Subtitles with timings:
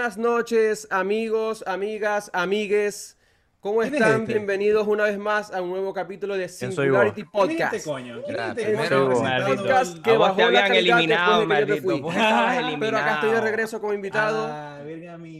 [0.00, 3.18] Buenas noches, amigos, amigas, amigues.
[3.60, 4.20] ¿Cómo ¿Quién es están?
[4.22, 4.32] este?
[4.32, 7.46] Bienvenidos una vez más a un nuevo capítulo de soy Singularity vos?
[7.48, 7.74] ¿Quién es Podcast.
[7.74, 8.22] este coño?
[8.24, 11.80] ¿Quién es Ya, este podcast que bajó te la habían calidad eliminado, después de que
[11.82, 12.70] yo me maldito.
[12.70, 12.76] fui.
[12.80, 14.46] Pero acá estoy de regreso como invitado.
[14.50, 14.80] Ah.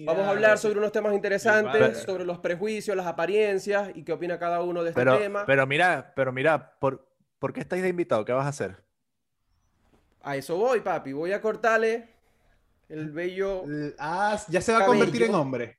[0.05, 1.95] Vamos a hablar sobre unos temas interesantes, Vale.
[1.95, 5.47] sobre los prejuicios, las apariencias y qué opina cada uno de este Pero, tema.
[5.47, 7.09] pero mira, pero mira, ¿por,
[7.39, 8.27] ¿por qué estáis de invitado?
[8.27, 8.77] ¿Qué vas a hacer?
[10.23, 11.15] A eso voy, papi.
[11.15, 12.10] Voy a cortarle
[12.91, 13.65] el bello.
[13.99, 15.79] Ah, ya se va a convertir en hombre.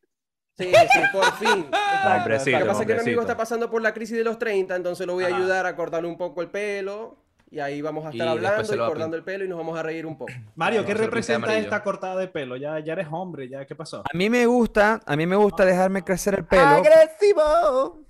[0.57, 1.67] Sí, sí, por fin.
[1.71, 2.23] Lo
[2.59, 5.07] que pasa es que mi amigo está pasando por la crisis de los 30, entonces
[5.07, 5.37] lo voy a Ajá.
[5.37, 7.17] ayudar a cortarle un poco el pelo.
[7.49, 9.83] Y ahí vamos a estar Y hablando y cortando el pelo y nos vamos a
[9.83, 10.31] reír un poco.
[10.55, 12.55] Mario, ¿qué representa esta cortada de pelo?
[12.55, 14.03] Ya, ya eres hombre, ya, ¿qué pasó?
[14.09, 16.63] A mí me gusta, a mí me gusta dejarme crecer el pelo.
[16.63, 18.05] ¡Agresivo!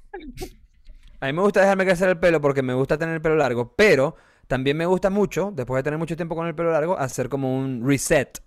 [1.20, 3.73] A mí me gusta dejarme crecer el pelo porque me gusta tener el pelo largo,
[3.75, 7.28] pero también me gusta mucho, después de tener mucho tiempo con el pelo largo, hacer
[7.28, 8.40] como un reset.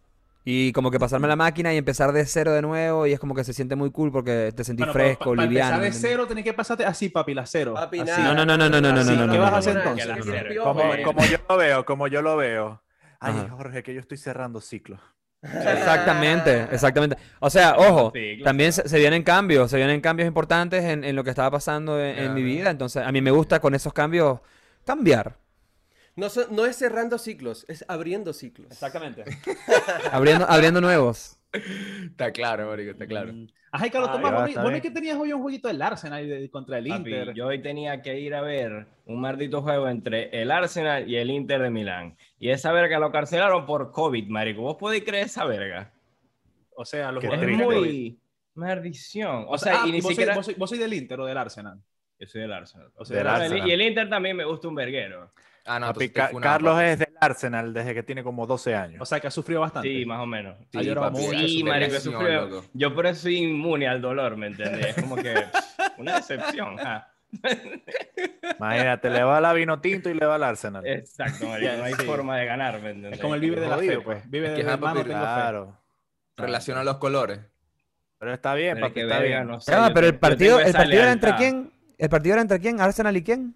[0.47, 3.35] Y como que pasarme la máquina y empezar de cero de nuevo y es como
[3.35, 5.77] que se siente muy cool porque te sentís Bueno, fresco, pa- pa liviano.
[5.77, 7.73] empezar de cero, tenés que pasarte así, papi, la cero.
[7.75, 8.21] Papi, Así.
[8.21, 9.75] No, no, no, no, no, no, Así, no, no, ¿qué no, vas a no, hacer
[9.75, 9.81] no.
[9.81, 10.59] entonces?
[10.63, 12.83] Como, yo lo veo, como yo lo veo.
[13.21, 13.49] Ay, Ajá.
[13.57, 15.01] Jorge, que yo estoy cerrando ciclos.
[15.43, 17.17] Exactamente, exactamente.
[17.41, 18.45] O sea, ojo, Sí, claro.
[18.45, 21.99] también se, se vienen cambios, se vienen cambios importantes en, en lo que estaba pasando
[22.01, 22.71] en, en mi vida.
[22.71, 24.41] Entonces, a mí me gusta con esos cambios
[24.85, 25.37] cambiar.
[26.17, 28.71] No, so- no es cerrando ciclos, es abriendo ciclos.
[28.71, 29.25] Exactamente.
[30.13, 31.39] abriendo, abriendo nuevos.
[31.53, 33.33] Está claro, marico, está claro.
[33.33, 33.47] Mm.
[33.73, 36.29] Ajá, y Carlos Tomás, ya, ¿vos no- es que tenías hoy un jueguito del Arsenal
[36.29, 37.35] de- contra el Papi, Inter.
[37.35, 41.31] yo hoy tenía que ir a ver un maldito juego entre el Arsenal y el
[41.31, 42.17] Inter de Milán.
[42.39, 44.63] Y esa verga lo carcelaron por COVID, marico.
[44.63, 45.91] ¿Vos podéis creer esa verga?
[46.77, 47.77] O sea, los Es jugadores COVID.
[47.77, 48.19] muy...
[48.55, 49.47] Maldición.
[49.49, 50.35] O O sea, ah, y ni vos, sois- siquiera...
[50.37, 51.81] vos sois- vos sois del Inter o del Arsenal.
[52.21, 52.91] Yo soy del Arsenal.
[52.95, 53.69] O sea, Del del Arsenal.
[53.69, 55.33] Y el Inter también me gusta un verguero.
[55.67, 56.85] Ah, no, Papi, Ca- Carlos papi.
[56.87, 59.01] es del Arsenal desde que tiene como 12 años.
[59.01, 59.89] O sea, que ha sufrido bastante.
[59.89, 60.57] Sí, más o menos.
[60.71, 62.65] Sí, ha llorado papi, Sí, marico, sufrido-.
[62.75, 64.89] Yo por eso soy inmune al dolor, ¿me entendés?
[64.97, 65.35] Es como que
[65.99, 66.77] una decepción.
[66.77, 67.09] ja.
[68.59, 70.87] Imagínate, le va a la vino tinto y le va al Arsenal.
[70.87, 71.73] Exacto, marico.
[71.79, 72.05] No hay Sí.
[72.05, 73.13] forma de ganar, ¿me entendés?
[73.15, 74.29] Es como el vive de la fe, pues.
[74.31, 75.03] Vive de la mano.
[75.03, 75.79] Claro.
[76.37, 77.41] Relaciona los colores.
[78.19, 79.49] Pero está bien, Pero papi, que está verga, bien.
[79.49, 81.73] no sé, yo pero el yo partido, el partido era entre quién?
[81.99, 82.81] ¿El partido era entre quién?
[82.81, 83.55] ¿Arsenal y quién?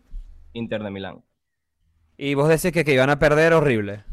[0.52, 1.22] Inter de Milán.
[2.18, 4.04] Y vos decís que, que iban a perder horrible.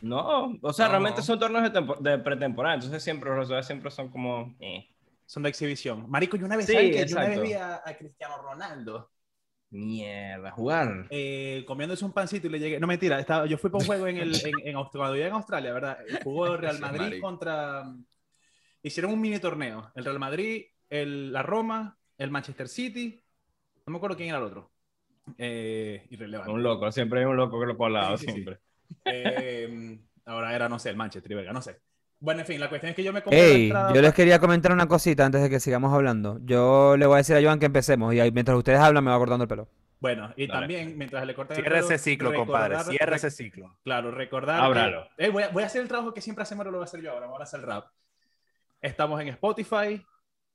[0.00, 0.92] No, o sea, No.
[0.92, 1.80] realmente son torneos de,
[2.10, 4.56] de pretemporada, entonces siempre los resultados siempre son como...
[4.60, 4.88] eh,
[5.26, 6.08] Son de exhibición.
[6.08, 7.04] Marico, yo una vez, Sí, ¿sabes qué?
[7.06, 9.10] Yo una vez vi a, a Cristiano Ronaldo
[9.70, 11.10] mierda, jugar.
[11.10, 12.80] eh, comiéndose un pancito y le llegué.
[12.80, 15.34] No, mentira, estaba, yo fui para un juego en, el, en, en cuando vivía en
[15.34, 15.98] Australia, ¿verdad?
[16.22, 17.84] Jugó Real Madrid contra.
[18.82, 19.90] Hicieron un mini torneo.
[19.94, 23.22] El Real Madrid, el, la Roma, el Manchester City.
[23.86, 24.72] No me acuerdo quién era el otro.
[25.36, 26.52] Eh, irrelevante.
[26.52, 28.32] Un loco, siempre hay un loco que lo sí, sí.
[28.32, 28.58] siempre.
[29.04, 31.78] Eh, ahora era, no sé, el Manchester verga, no sé.
[32.20, 34.12] Bueno, en fin, la cuestión es que yo me compré la Ey, entrada yo les
[34.14, 36.40] quería comentar una cosita antes de que sigamos hablando.
[36.42, 39.10] Yo le voy a decir a Joan que empecemos y ahí, mientras ustedes hablan me
[39.10, 39.68] va cortando el pelo.
[40.00, 40.60] Bueno, y Dale.
[40.60, 42.74] también, mientras le cortan el Cierra pelo, ese ciclo, compadre.
[42.76, 43.78] recordar- Cierra ese ciclo.
[43.84, 44.60] Claro, recordar.
[44.60, 45.08] Ábralo.
[45.16, 46.84] que- Eh, voy, a, voy a hacer el trabajo que siempre hacemos, pero lo voy
[46.84, 47.26] a hacer yo ahora.
[47.26, 47.86] Ahora hacer el rap.
[48.80, 50.04] Estamos en Spotify,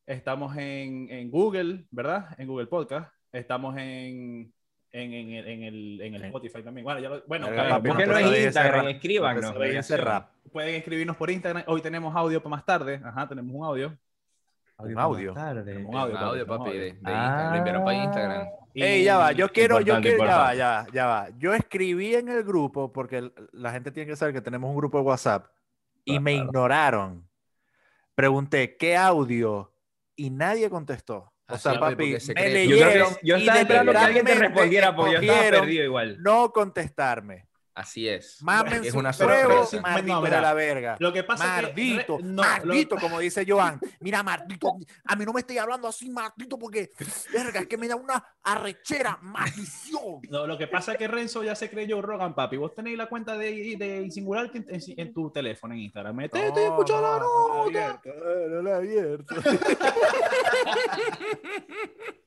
[0.05, 2.27] estamos en, en Google, ¿verdad?
[2.37, 3.13] En Google Podcast.
[3.33, 4.53] Estamos en,
[4.93, 6.85] en, en, el- en el, en el Spotify también.
[6.85, 8.87] Bueno, ya lo- bueno papi, ¿Por qué no es Instagram?
[8.87, 9.89] Escríbanos.
[9.97, 10.29] Rap.
[10.51, 11.63] pueden escribirnos por Instagram.
[11.67, 13.01] Hoy tenemos audio para más tarde.
[13.03, 13.97] Ajá, tenemos un audio.
[14.77, 15.33] Un audio.
[15.33, 16.83] Tenemos un Un audio, audio, tenemos papi, de, audio.
[16.83, 17.51] de Instagram.
[17.51, 18.47] Lo enviaron para Instagram.
[18.75, 21.29] Y- Ey, ya va, yo quiero, yo quiero, ya va, ya va, ya va.
[21.37, 24.97] Yo escribí en el grupo, porque la gente tiene que saber que tenemos un grupo
[24.99, 25.47] de WhatsApp,
[26.05, 26.47] y me Claro.
[26.49, 27.29] ignoraron.
[28.15, 29.73] Pregunté, ¿qué audio?
[30.15, 31.32] Y nadie contestó.
[31.47, 34.95] O sea, papi, se me Yo, leyeron yo y estaba esperando que alguien te respondiera
[34.95, 36.17] porque yo estaba perdido igual.
[36.21, 37.47] No contestarme.
[37.75, 38.37] Así es.
[38.43, 39.81] Mamen Es una sorpresa.
[39.81, 40.95] maldito No, de la verga.
[40.99, 42.27] Lo que pasa Maldito, es que.
[42.27, 43.79] no, lo- maldito, como dice Joan.
[43.99, 44.75] Mira, maldito,
[45.05, 46.91] a mí no me estoy hablando así, maldito, porque,
[47.33, 50.21] verga, es que me da una arrechera, maldición.
[50.29, 52.57] No, lo que pasa es que Renzo ya se creyó Rogan, papi.
[52.57, 56.15] Vos tenéis la cuenta de, de Singularity en, en- en tu teléfono, en Instagram.
[56.15, 57.71] No, escucha la no, no nota.
[57.71, 59.35] la he abierto, eh, no la he abierto.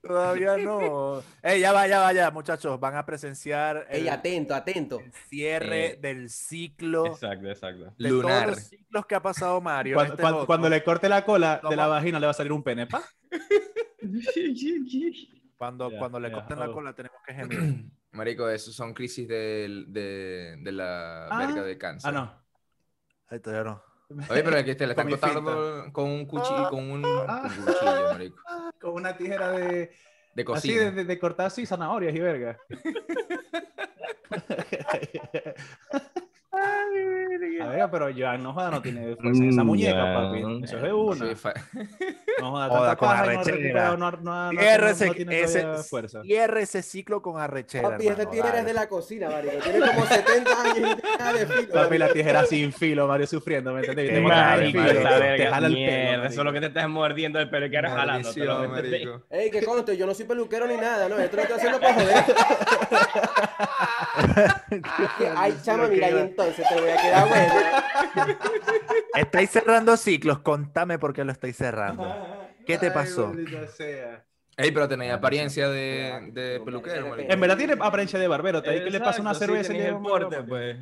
[0.03, 1.23] Todavía no.
[1.43, 2.79] Ey, ya va, ya va, ya, muchachos.
[2.79, 5.01] Van a presenciar el Ey, atento, atento.
[5.37, 7.95] Cierre Eh, del ciclo Exacto, exacto.
[7.99, 8.45] de Lunar.
[8.45, 9.95] todos los ciclos que ha pasado Mario.
[9.97, 12.53] Cuando, este cuando- cuando le corte la cola de la vagina, le va a salir
[12.53, 13.03] un pene, pa.
[15.57, 16.73] Cuando, Ya, cuando le ya, corten la oh.
[16.73, 17.85] cola tenemos que gemir.
[18.13, 21.47] Marico, esos son crisis del- de, de la Ah.
[21.47, 22.11] verga de cáncer.
[22.11, 22.45] Ah, no.
[23.29, 23.83] Ay, todavía no.
[24.31, 27.43] Oye, pero que te la están cortando con un cuchillo, con un, Ah.
[27.43, 28.37] con un cuchillo, marico.
[28.81, 29.91] Con una tijera de.
[30.37, 32.59] De Así de, de- de cortar así zanahorias y verga.
[36.59, 40.65] A ver, pero Joan no joda, no tiene fuerza en esa Mm, muñeca, papi.
[40.65, 41.25] Eso es de una.
[42.41, 43.85] No joda, Joda, con arrechera.
[43.91, 44.61] no, no, no, no,
[46.23, 47.91] Cierre ese, ciclo con arrechera.
[47.91, 48.61] Papi, este tigre dale.
[48.61, 49.57] es de la cocina, marico.
[49.63, 50.75] Tiene como 70 años
[51.39, 51.73] de filo.
[51.73, 54.09] Papi, la tijera sin filo, Mario, sufriendo, ¿me entiendes?
[54.11, 57.71] Te jala el pelo, mierda, eso es lo que te estás mordiendo el pelo y
[57.71, 58.29] quieres jalando.
[58.29, 59.23] Maldición, marico.
[59.31, 61.19] Ey, que conste, yo no soy peluquero ni nada, ¿no?
[61.19, 62.25] Esto lo estoy haciendo para joder.
[65.37, 66.15] Ay, chama, mira, y
[66.49, 68.39] entonces te voy a quedar bueno.
[69.15, 72.15] Estáis cerrando ciclos, contame por qué lo estáis cerrando.
[72.67, 73.33] ¿Qué te pasó?
[74.59, 77.31] Ey, pero tenéis apariencia de, de peluquero, marico.
[77.31, 78.63] En verdad tiene apariencia de barbero.
[78.63, 80.79] ¿Te que le pasa una cerveza y el porte, pues.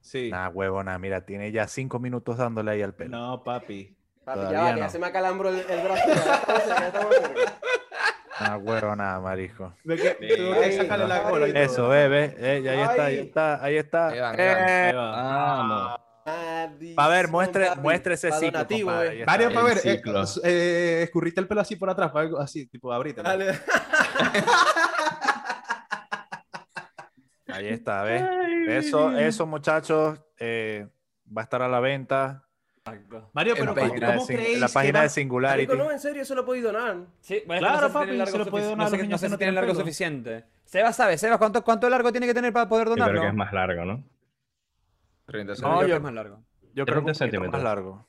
[0.00, 0.30] Sí.
[0.30, 3.16] Nah, huevona, mira, tiene ya cinco minutos dándole ahí al pelo.
[3.16, 3.96] No, papi.
[4.24, 4.90] Papi, ya va, que ya no.
[4.90, 6.02] se me acalambro el, el brazo.
[6.08, 7.14] Ya estamos cerca, ya estamos
[8.42, 9.74] Nah, huevona, marico.
[9.84, 10.36] Ve que Sí.
[10.36, 11.62] tuvo que sacarle la cola y todo.
[11.62, 12.34] Eso, bebé.
[12.38, 14.08] Eh, ya ahí está, ahí está, ahí está.
[14.08, 14.48] Ahí van, Eh,
[14.88, 15.68] ahí van.
[15.68, 15.98] Vamos.
[16.96, 17.80] A ver, muestre, papi.
[17.80, 19.24] muestre ese ciclo, compadre, eh.
[19.24, 20.22] para ver, eh, ciclo.
[20.44, 23.28] eh, escurriste el pelo así por atrás, para algo así, tipo, abrítelo.
[23.28, 23.58] Dale.
[27.48, 28.22] Ahí está, ¿ves?
[28.68, 30.86] Eso, eso, muchachos, eh,
[31.26, 32.44] va a estar a la venta.
[33.34, 35.66] Mario, pero ¿cómo, creéis la que página va- de Singularity.
[35.66, 36.96] Marico, no, en serio, eso lo podéis donar.
[37.20, 39.02] Sí, bueno, es que Claro, no papi, se lo puede donar no sé, los no
[39.04, 39.80] niños sé que si no tiene largo pelo.
[39.80, 40.44] suficiente.
[40.64, 43.28] Sebas sabe, Sebas, ¿cuánto, ¿cuánto largo tiene que tener para poder Yo creo que donarlo?
[43.30, 44.04] es más largo, ¿no?
[45.26, 46.36] 30 No, Yo creo que es más largo.
[46.74, 47.52] Yo creo que 30 un poquito centímetros.
[47.52, 48.06] más largo.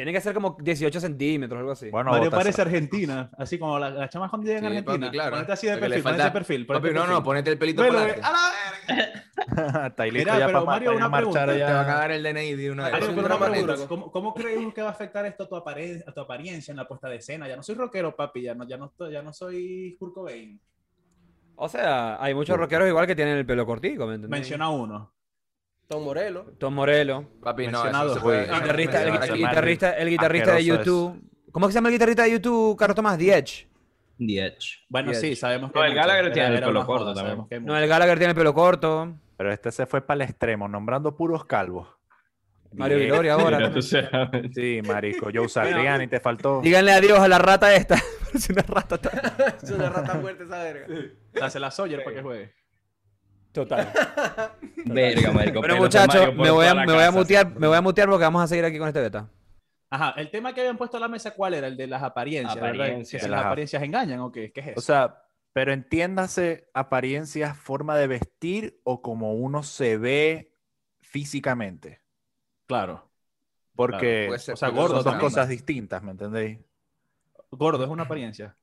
[0.00, 1.90] Tiene que ser como 18 centímetros, algo así.
[1.90, 5.06] Bueno, Mario parece Argentina, así como la, la chama cuando llega en Sí, Argentina.
[5.06, 5.30] papi, claro.
[5.32, 6.66] Ponete así de Porque perfil, falta- ponete de perfil.
[6.66, 7.14] ponete Papi, no, perfil.
[7.16, 8.40] no, ponete el pelito Velo, para a la
[8.88, 9.86] verga.
[9.86, 11.66] está ahí listo Mira, ya pero para, Mario, una marchar pregunta.
[11.66, 11.94] Te van a ya.
[11.98, 12.92] dar el DNI de una vez.
[12.92, 13.86] Mario, pero un una pregunta.
[13.88, 16.76] ¿cómo, ¿cómo crees que va a afectar esto a tu, apare- a tu apariencia en
[16.78, 17.46] la puesta de escena?
[17.46, 20.58] Ya no soy rockero, papi, ya no, ya no, estoy- ya no soy Kurt Cobain.
[21.56, 24.30] O sea, hay muchos rockeros igual que tienen el pelo cortico, ¿me entiendes?
[24.30, 25.12] Menciona uno.
[25.90, 26.44] Tom Morello.
[26.56, 27.24] Tom Morello.
[27.42, 28.20] Papi, no, Mencionado.
[28.20, 31.20] puede- Uy, El guitarrista, el, guitarrista, el guitarrista de YouTube.
[31.50, 33.18] ¿Cómo es que se llama el guitarrista de YouTube, Carlos Tomás?
[33.18, 33.68] The Edge.
[34.16, 34.84] The Edge.
[34.88, 35.78] Bueno, sí, sabemos que.
[35.80, 35.92] No, el.
[35.94, 37.24] Gallagher tiene el pelo corto también.
[37.26, 39.16] sabemos que hay No, el Gallagher tiene el pelo corto.
[39.36, 41.88] Pero este se fue para el extremo, nombrando puros calvos.
[42.72, 42.98] Mario.
[42.98, 43.72] Viloria ahora.
[44.54, 45.28] Sí, marico.
[45.34, 46.60] Joe Satriani te faltó.
[46.60, 47.96] Díganle adiós a la rata esta.
[48.32, 49.00] Es una rata
[49.60, 50.86] Es una rata muerta esa verga.
[51.32, 52.59] Dásela a Sawyer para que juegue.
[53.52, 53.92] Total.
[54.84, 55.60] Verga, marico.
[55.60, 58.46] De muchachos, me voy, a, me voy mutear, me voy a mutear porque vamos a
[58.46, 59.28] seguir aquí con este beta.
[59.90, 61.66] Ajá, el tema que habían puesto a la mesa, ¿cuál era?
[61.66, 62.70] El de las apariencias, ¿verdad?
[62.86, 63.22] Apariencias.
[63.22, 64.78] Las las ap- apariencias engañan o qué, ¿qué es eso?
[64.78, 70.54] O sea, pero entiéndase apariencias, forma de vestir o como uno se ve
[71.00, 72.00] físicamente.
[72.66, 73.06] claro.
[73.74, 76.58] Porque ser- o sea, gordo son dos cosas distintas, ¿me entendéis?
[77.50, 78.56] Gordo es una apariencia.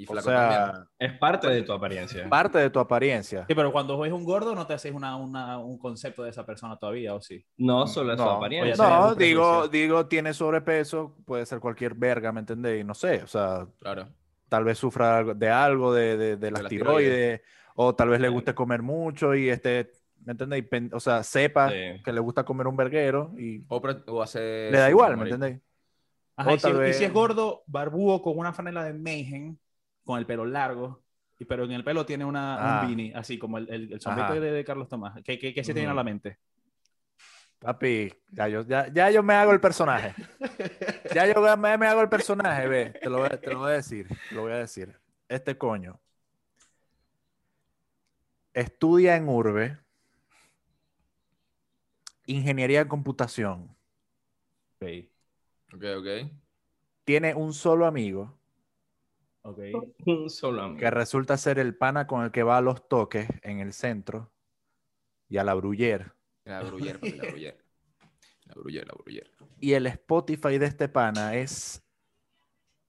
[0.00, 2.28] Y O sea, Es parte de tu apariencia.
[2.28, 3.44] parte de tu apariencia.
[3.48, 6.46] Sí, pero cuando ves un gordo no te haces una, una- un concepto de esa
[6.46, 7.44] persona todavía, ¿o sí?
[7.56, 8.84] No solo es su No, apariencia.
[8.84, 12.84] Oye, No, digo, digo, tiene sobrepeso, puede ser cualquier verga, ¿me entendéis?
[12.86, 14.08] No sé, o sea, Claro.
[14.48, 17.40] tal vez sufra de algo, de, de, de las las tiroides, tiroides.
[17.74, 19.90] o tal vez le guste comer mucho y este,
[20.24, 20.64] ¿me entendéis?
[20.68, 22.00] Pen- O sea, sepa Sí.
[22.04, 24.70] que le gusta comer un verguero y O, o hacer.
[24.70, 25.56] le da igual, ¿me entendéis?
[26.38, 29.56] Y, si, tal y vez- si es gordo, barbúo, con una franela de Mayhem,
[30.08, 31.02] con el pelo largo,
[31.38, 32.80] y pero en el pelo tiene una, Ah.
[32.80, 35.20] un beanie, así como el, el, el sombrero de, de Carlos Tomás.
[35.22, 36.38] ¿Qué, qué, qué se te viene a la mente?
[37.58, 40.14] Papi, ya yo, ya, ya yo me hago el personaje.
[41.14, 42.90] Ya yo me, me hago el personaje, ve.
[43.02, 44.06] Te lo, voy, a- te lo voy a decir.
[44.28, 44.94] Te lo voy a decir.
[45.28, 46.00] Este coño
[48.54, 49.78] estudia en Urbe
[52.26, 53.76] ingeniería en computación.
[54.80, 54.88] Ok,
[55.74, 56.30] Ok, ok.
[57.04, 58.37] Tiene un solo amigo
[59.50, 59.58] ok.
[60.06, 60.80] Un solo amigo.
[60.80, 64.32] que resulta ser el pana con el que va a los toques en el centro
[65.28, 66.12] y a la Bruyer.
[66.44, 67.64] La bruller, papi, la bruller.
[68.46, 69.30] La bruller, la bruller.
[69.60, 71.82] Y el Spotify de este pana es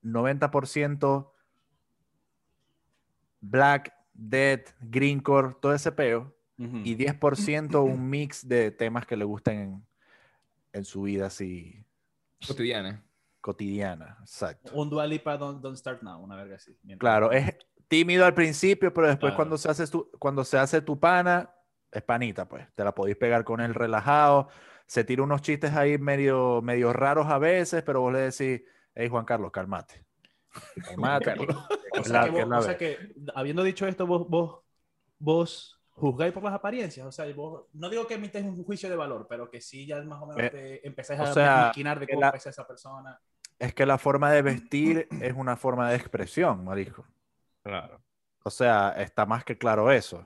[0.04, 1.34] 90%
[3.42, 6.34] Black, Dead, Greencore, todo ese peo.
[6.58, 6.78] Ujú.
[6.86, 9.88] Y 10% un mix de temas que le gustan en,
[10.72, 11.86] en su vida así
[12.48, 13.04] Cotidiana.
[13.41, 14.17] Cotidiana.
[14.22, 14.72] Exacto.
[14.74, 16.77] Un Dua Lipa Don't, Don't Start Now, una verga así.
[16.84, 17.55] Mientras- Claro, es
[17.88, 19.36] tímido al principio, pero después Claro.
[19.38, 21.50] cuando, se hace tu, cuando se hace tu pana,
[21.91, 22.67] es panita, pues.
[22.75, 24.50] Te la podéis pegar con él relajado.
[24.86, 28.62] Se tira unos chistes ahí medio, medio raros a veces, pero vos le decís,
[28.96, 29.51] hey Juan Carlos.
[29.51, 30.05] Cálmate.
[31.24, 31.55] Carlos.
[32.00, 34.60] O sea, que, vos- o sea que, habiendo dicho esto, vos, vos,
[35.19, 37.06] vos juzgáis por las apariencias.
[37.06, 40.01] O sea, vos, no digo que emites un juicio de valor, pero que sí ya
[40.03, 42.65] más o menos Eh, te empezáis o a sea, maquinar de cómo la- es esa
[42.68, 43.20] persona.
[43.60, 47.06] Es que la forma de vestir es una forma de expresión, marico.
[47.63, 48.01] Claro.
[48.44, 50.25] O sea, está más que claro eso.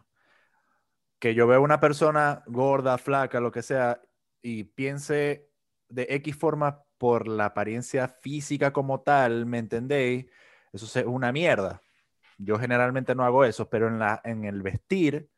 [1.20, 4.02] que yo veo una persona gorda, flaca, lo que sea,
[4.42, 5.50] y piense
[5.90, 10.26] de X forma por la apariencia física como tal, ¿me entendéis?
[10.74, 11.82] Eso es una mierda.
[12.38, 15.30] Yo generalmente no hago eso, pero en, la, en el vestir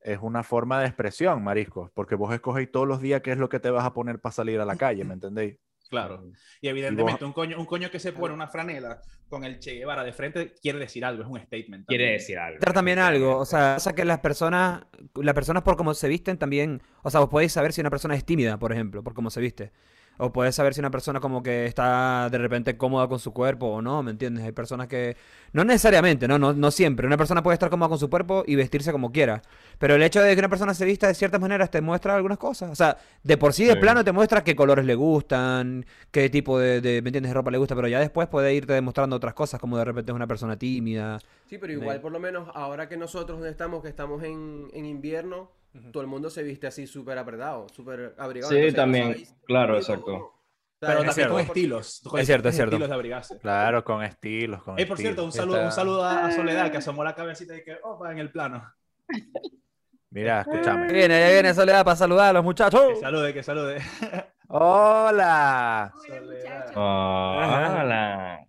[0.00, 3.48] es una forma de expresión, marisco, porque vos escogéis todos los días qué es lo
[3.48, 5.56] que te vas a poner para salir a la calle, ¿me entendéis?
[5.88, 6.30] Claro.
[6.60, 10.04] Y evidentemente un coño, un coño que se pone una franela con el Che Guevara
[10.04, 11.86] de frente quiere decir algo, es un statement.
[11.86, 12.58] Quiere decir algo.
[12.60, 14.82] Dar también algo, o sea, pasa que las personas,
[15.14, 18.14] las personas por cómo se visten también, o sea, vos podéis saber si una persona
[18.14, 19.72] es tímida, por ejemplo, por cómo se viste.
[20.18, 23.66] O puedes saber si una persona como que está de repente cómoda con su cuerpo
[23.68, 24.44] o no, ¿me entiendes?
[24.44, 25.16] Hay personas que...
[25.52, 26.38] No necesariamente, ¿no?
[26.38, 27.06] No, no siempre.
[27.06, 29.42] Una persona puede estar cómoda con su cuerpo y vestirse como quiera.
[29.78, 32.36] Pero el hecho de que una persona se vista de ciertas maneras te muestra algunas
[32.38, 32.70] cosas.
[32.70, 33.78] O sea, de por sí de Sí.
[33.78, 37.30] plano te muestra qué colores le gustan, qué tipo de, de, ¿me entiendes?
[37.30, 40.10] de ropa le gusta, pero ya después puede irte demostrando otras cosas, como de repente
[40.12, 41.18] es una persona tímida.
[41.46, 45.50] Sí, pero igual por lo menos ahora que nosotros estamos, que estamos en, en invierno,
[45.92, 48.50] todo el mundo se viste así súper apretado, súper abrigado.
[48.50, 50.34] Sí, entonces también, sabéis claro, exacto.
[50.80, 52.00] Pero es también con estilos.
[52.04, 52.76] con Es cierto, es cierto.
[52.76, 53.38] Estilos de abrigarse.
[53.38, 57.02] Claro, con estilos, con Ey, por cierto, un saludo, un saludo a, Soledad que asomó
[57.02, 58.72] la cabecita y que, opa, en el plano.
[60.10, 60.92] Mira, escúchame.
[60.92, 62.82] Viene, ya viene Soledad para saludar a los muchachos.
[62.88, 63.82] Que salude, que salude.
[64.48, 65.92] Hola.
[66.06, 66.72] Soledad.
[66.74, 68.46] Hola.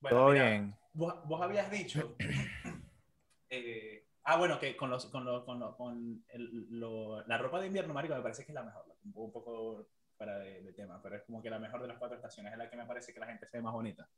[0.00, 0.76] Bueno, ¿Todo mira, bien?
[0.92, 2.16] Vos, vos habías dicho.
[3.48, 7.60] eh, ah, bueno, que con, los, con, los, con, los- con el- lo- la ropa
[7.60, 8.84] de invierno, Marico, me parece que es la mejor.
[9.04, 11.88] Un poco, un poco para de, de tema, pero es como que la mejor de
[11.88, 12.52] las cuatro estaciones.
[12.52, 14.08] Es la que me parece que la gente se ve más bonita.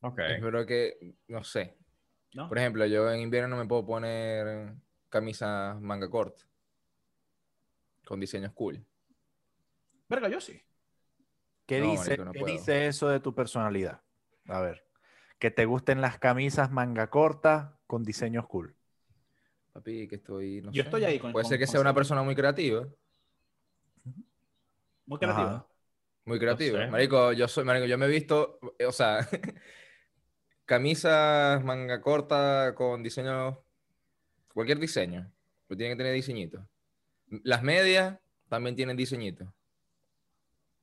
[0.00, 0.16] Ok.
[0.40, 1.76] Pero que, no sé.
[2.34, 2.48] ¿No?
[2.48, 4.74] Por ejemplo, yo en invierno no me puedo poner
[5.08, 6.42] camisa manga corta.
[8.04, 8.84] Con diseños cool.
[10.08, 10.62] Verga, yo sí.
[11.66, 14.02] ¿Qué, No, dice, marico, no qué dice eso de tu personalidad?
[14.46, 14.86] A ver.
[15.40, 18.75] Que te gusten las camisas manga corta con diseños cool.
[19.76, 20.62] Papi, que estoy.
[20.62, 20.88] No Yo sé.
[20.88, 22.86] estoy ahí con- Puede con- ser que con sea una persona muy creativa.
[25.04, 25.50] Muy creativa.
[25.56, 25.66] Ajá.
[26.24, 26.78] Muy creativa.
[26.84, 26.90] sé.
[26.90, 29.18] Marico, yo soy, marico, yo me he visto, o sea,
[30.64, 33.62] camisas manga corta con diseño,
[34.54, 35.30] cualquier diseño,
[35.68, 36.66] pero tiene que tener diseñito.
[37.44, 38.18] Las medias
[38.48, 39.52] también tienen diseñito.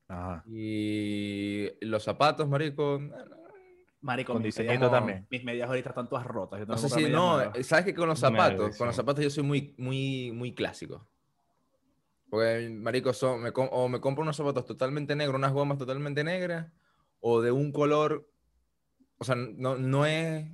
[0.07, 0.43] Ajá.
[0.47, 3.42] Y los zapatos, marico, no, no,
[4.03, 5.27] Marico, Con mis diseñito medias- también.
[5.31, 6.59] Mis medias ahorita están todas rotas.
[6.59, 7.65] Yo no sé si, no, nuevas.
[7.65, 11.07] sabes que con los zapatos, con los zapatos yo soy muy, muy, muy clásico.
[12.29, 16.71] Porque, marico, son, me o me compro unos zapatos totalmente negros, unas gomas totalmente negras,
[17.21, 18.27] o de un color,
[19.19, 20.45] o sea, no, no es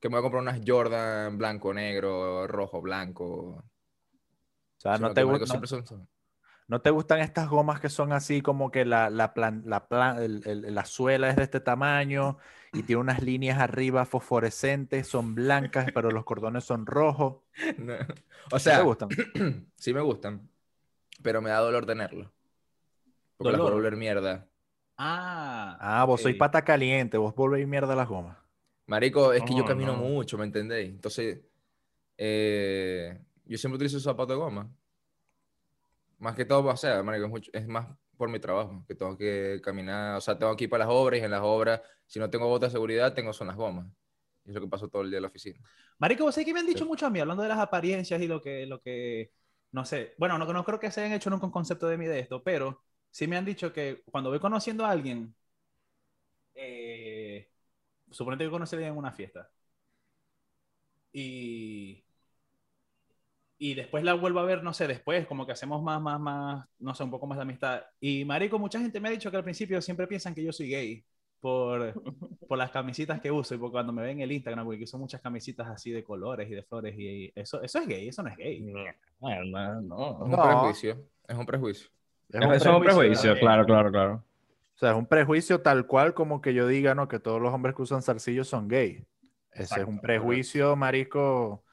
[0.00, 3.24] que me voy a comprar unas Jordan blanco, negro, rojo, blanco.
[3.26, 3.64] O
[4.76, 6.08] sea, no te, marico, no- son-
[6.68, 10.22] ¿no te gustan estas gomas que son así como que la, la, plan- la, plan-
[10.22, 12.38] el- el- la suela es de este tamaño
[12.72, 17.38] y tiene unas líneas arriba fosforescentes, son blancas, pero los cordones son rojos?
[17.78, 17.94] No.
[18.50, 19.18] O ¿No sea, te gustan?
[19.76, 20.48] sí me gustan,
[21.22, 22.32] pero me da dolor tenerlo.
[23.36, 23.72] Porque las ¿Dolor?
[23.72, 24.48] a volver mierda.
[24.96, 25.84] Ah.
[25.86, 26.42] Ah, vos sois ok.
[26.42, 28.36] pata caliente, vos volvéis mierda las gomas.
[28.86, 29.96] Marico, es que yo No, camino no.
[29.96, 30.88] mucho, ¿me entendéis?
[30.90, 31.40] Entonces,
[32.18, 34.74] eh, yo siempre utilizo zapatos de goma.
[36.18, 39.16] Más que todo, o sea, marico, es, mucho- es más por mi trabajo, que tengo
[39.16, 42.18] que caminar, o sea, tengo que ir para las obras y en las obras, si
[42.18, 43.86] no tengo botas de seguridad, tengo son las gomas.
[44.44, 45.60] Y es lo que paso todo el día en la oficina.
[45.98, 46.88] Marico, ¿vos sabés que me han dicho Sí.
[46.88, 49.32] mucho a mí, hablando de las apariencias y lo que, lo que,
[49.72, 52.06] no sé, bueno, no, no creo que se hayan hecho nunca un concepto de mí
[52.06, 55.34] de esto, pero sí me han dicho que cuando voy conociendo a alguien,
[56.54, 57.48] eh,
[58.10, 59.50] suponete que conocí a alguien en una fiesta,
[61.12, 62.04] y,
[63.58, 66.64] y después la vuelvo a ver, no sé, después, como que hacemos más, más, más,
[66.78, 67.82] no sé, un poco más de amistad.
[68.00, 70.68] Y Marico, mucha gente me ha dicho que al principio siempre piensan que yo soy
[70.68, 71.04] gay.
[71.40, 71.92] Por,
[72.48, 74.98] por las camisitas que uso y por cuando me ven en el Instagram, porque uso
[74.98, 78.28] muchas camisitas así de colores y de flores y eso, eso es gay, eso no
[78.28, 78.60] es gay.
[78.60, 80.26] No, no, no.
[80.26, 81.88] Es un prejuicio, es un prejuicio.
[82.28, 84.24] Es Eso es un prejuicio, claro, claro, claro.
[84.74, 87.08] O sea, es un prejuicio tal cual como que yo diga, ¿no?
[87.08, 89.04] Que todos los hombres que usan zarcillos son gay.
[89.50, 91.64] Ese es Exacto, un prejuicio, marico,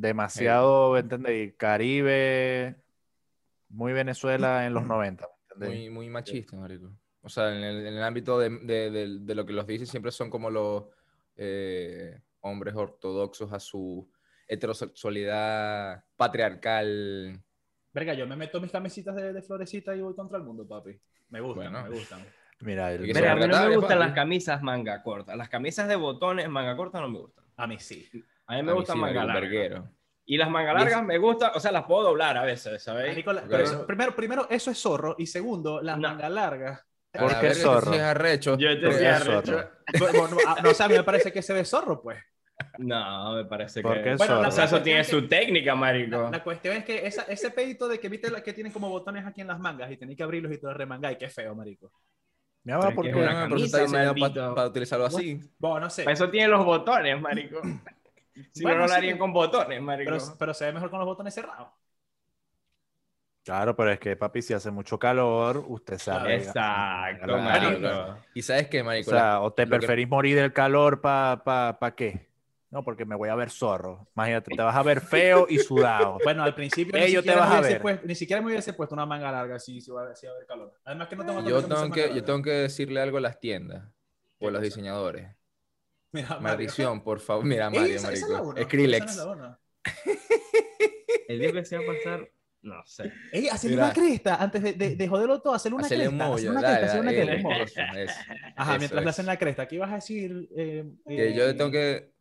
[0.00, 1.54] demasiado, ¿entendéis?
[1.56, 2.76] Caribe,
[3.68, 5.90] muy Venezuela en los 90, ¿me entendéis?
[5.90, 6.90] Muy, muy machista, marico.
[7.22, 9.86] O sea, en el, en el ámbito de, de- de- de lo que los dicen
[9.86, 10.84] siempre son como los
[11.36, 14.08] eh, hombres ortodoxos a su
[14.48, 17.40] heterosexualidad patriarcal.
[17.92, 20.98] Verga, yo me meto mis camisitas de, de florecita y voy contra el mundo, papi.
[21.28, 21.88] Me gustan, Bueno.
[21.88, 22.24] me gustan.
[22.60, 24.08] Mira, el- a mí no me gustan papi.
[24.08, 25.36] las camisas manga cortas.
[25.36, 27.44] Las camisas de botones manga corta no me gustan.
[27.56, 28.08] A mí sí.
[28.50, 29.88] A mí me A mí gustan sí, manga verguero.
[30.26, 32.86] Y las manga Y es- largas me gustan, o sea, las puedo doblar a veces,
[32.86, 35.14] eso- primero, primero, eso es zorro.
[35.18, 36.08] Y segundo, las No.
[36.08, 36.84] mangas largas.
[37.12, 37.92] ¿Por A la qué verga, zorro?
[37.94, 38.56] es arrecho.
[38.56, 39.42] Yo te ¿Por sí qué arrecho.
[39.42, 39.70] zorro?
[39.98, 42.18] Bueno, no, ah, no, o sea, a mí me parece que se ve zorro, pues.
[42.78, 44.14] No, me parece ¿Por que.
[44.16, 44.48] Bueno, zorro?
[44.48, 46.22] o sea, eso tiene Es que- su técnica, marico.
[46.22, 48.88] La, la cuestión es que esa- ese pedito de que viste la que tienen como
[48.90, 51.54] botones aquí en las mangas y tenéis que abrirlos y todo remangar, y qué feo,
[51.54, 51.90] marico.
[52.62, 53.18] Mi mamá, Pero ¿por es qué?
[53.18, 54.54] que una camisa, diseñado maldito.
[54.54, 55.40] para utilizarlo así.
[55.58, 56.04] Bueno, no sé.
[56.04, 57.60] Para eso tiene los botones, marico.
[58.52, 58.94] Si Bueno, no, no lo sí.
[58.94, 60.10] harían con botones, marico.
[60.10, 61.68] Pero, pero se ve mejor con los botones cerrados.
[63.44, 66.36] Claro, pero es que, papi, si hace mucho calor, usted sabe.
[66.36, 67.88] Exacto, marico.
[68.34, 69.12] ¿Y sabes qué, O marico?
[69.12, 72.28] sea, o te que- preferís morir del calor para pa, pa qué?
[72.70, 74.08] No, porque me voy a ver zorro.
[74.14, 76.20] Imagínate, te vas a ver feo y sudado.
[76.22, 77.80] Bueno, al principio ni, te siquiera vas me a hubiese ver.
[77.80, 80.34] puesto, ni siquiera me hubiese puesto una manga larga si, si, va, si va a
[80.36, 80.72] haber calor.
[80.84, 83.88] Además que no tengo yo, tengo que, yo tengo que decirle algo a las tiendas
[84.38, 85.28] o a los diseñadores.
[86.12, 86.40] Mira, Mario.
[86.42, 87.44] Maldición, por favor.
[87.44, 88.48] Mira, Mario, esa- esa es la marico.
[88.50, 88.62] uno.
[88.62, 89.10] Skrillex.
[89.12, 89.58] Esa no es la uno.
[91.28, 92.30] El día que se va a pasar,
[92.62, 93.12] no sé.
[93.32, 93.86] Ey, hacerle Mira.
[93.86, 96.34] una cresta antes de, de, de joderlo todo, hacerle una Hacerle un cresta.
[96.34, 96.58] hacerle mollo.
[96.58, 97.62] una dale, cresta, hacerle una dale, cresta.
[97.62, 98.02] eso, un mollo.
[98.02, 98.20] eso.
[98.56, 99.68] Ajá, Eso mientras le hacen la cresta.
[99.68, 100.48] ¿Qué ibas a decir?
[100.56, 102.12] Eh, Que eh, yo tengo que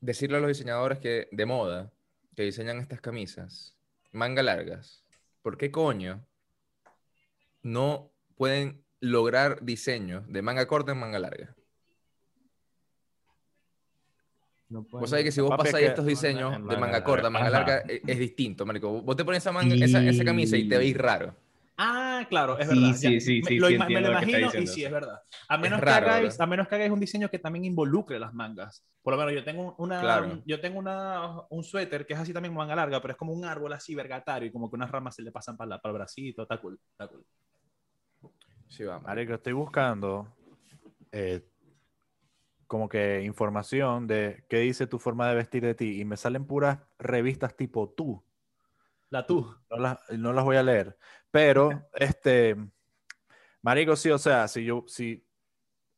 [0.00, 1.90] decirle a los diseñadores que de moda
[2.36, 3.74] que diseñan estas camisas
[4.12, 5.04] manga largas,
[5.42, 6.24] ¿por qué coño
[7.62, 11.54] no pueden lograr diseños de manga corta en manga larga?
[14.70, 17.78] No Vos sabés que si vos pasáis que- estos diseños de manga corta, manga larga.
[17.88, 19.00] es, es distinto, marico.
[19.02, 21.34] Vos te pones esa, manga, esa, esa camisa y te veis raro.
[21.80, 22.94] Ah, claro, es Sí, verdad.
[22.94, 24.72] sí, sí, sí, lo, sí, ima- me lo lo imagino y diciendo.
[24.72, 25.20] sí, es verdad.
[25.48, 26.40] A menos, raro, que hagáis, ¿verdad?
[26.42, 28.84] a menos que hagáis un diseño que también involucre las mangas.
[29.00, 30.42] Por lo menos yo tengo una, Claro.
[30.44, 33.44] yo tengo una, un suéter que es así también manga larga, pero es como un
[33.44, 35.98] árbol así vergatario y como que unas ramas se le pasan para, la- para el
[35.98, 36.42] bracito.
[36.42, 37.24] Está cool, está cool.
[38.66, 39.06] Sí, va, marico.
[39.08, 40.26] Marico, estoy buscando
[41.12, 41.42] eh,
[42.68, 46.46] como que información de qué dice tu forma de vestir de ti y me salen
[46.46, 48.22] puras revistas tipo tú.
[49.08, 49.56] La tú.
[49.70, 50.98] No las, no las voy a leer.
[51.30, 52.56] Pero, este,
[53.62, 55.26] marico, sí, o sea, si yo, si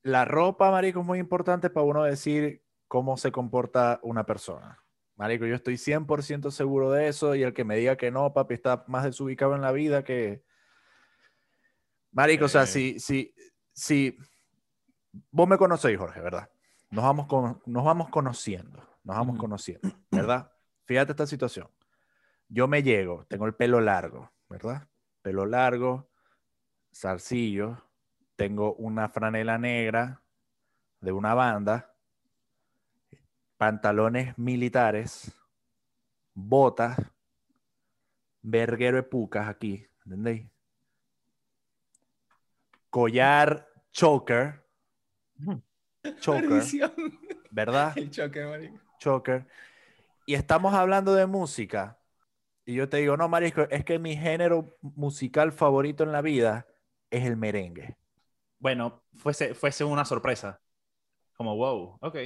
[0.03, 4.79] la ropa, marico, es muy importante para uno decir cómo se comporta una persona.
[5.17, 8.55] Marico, yo estoy 100% seguro de eso y el que me diga que no, papi,
[8.55, 10.45] está más desubicado en la vida que...
[12.13, 13.35] Marico, o sea, si, si,
[13.73, 14.17] si...
[15.33, 16.49] Vos me conocéis, Jorge, ¿verdad?
[16.91, 20.53] Nos vamos, con, nos vamos conociendo, nos vamos conociendo, ¿verdad?
[20.85, 21.69] Fíjate esta situación.
[22.49, 24.89] Yo me llego, tengo el pelo largo, ¿verdad?
[25.23, 26.11] Pelo largo,
[26.93, 27.81] zarcillo,
[28.35, 30.23] tengo una franela negra
[31.01, 31.95] de una banda,
[33.57, 35.33] pantalones militares,
[36.35, 36.99] botas,
[38.43, 40.51] verguero de pucas aquí, ¿entendéis?
[42.89, 44.67] Collar choker,
[46.21, 46.63] choker.
[47.51, 47.93] ¿verdad?
[47.97, 48.79] El choque, marico.
[48.99, 49.47] choker.
[50.27, 51.99] Y estamos hablando de música.
[52.65, 56.67] Y yo te digo, no, Marisco, es que mi género musical favorito en la vida
[57.11, 57.97] es el merengue.
[58.59, 60.61] Bueno, fuese, fuese una sorpresa.
[61.37, 62.17] Como, wow, ok.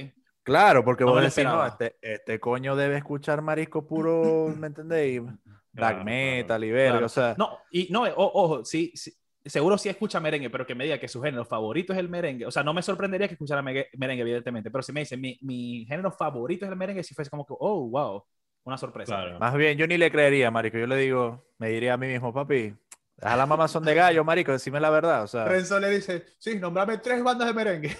[0.43, 5.21] Claro, porque No vos decís, no, este, este coño debe escuchar marisco puro, ¿me entendéis?
[5.73, 7.05] Black Claro, metal y verga, Claro.
[7.07, 9.11] o sea, No, y no, ojo, sí, sí,
[9.45, 12.45] seguro sí escucha merengue, pero que me diga que su género favorito es el merengue.
[12.45, 13.89] O sea, no me sorprendería que escuchara merengue,
[14.21, 17.45] evidentemente, pero si me dice mi, mi género favorito es el merengue, si fuese como
[17.45, 18.23] que, oh, wow,
[18.63, 19.15] una sorpresa.
[19.15, 19.39] Claro.
[19.39, 22.33] más bien, yo ni le creería, marico, yo le digo, me diría a mí mismo,
[22.33, 22.73] papi,
[23.17, 26.25] deja la mamá son de gallo, marico, decime la verdad, o sea, Renzo le dice,
[26.39, 27.95] sí, nombrame tres bandas de merengue.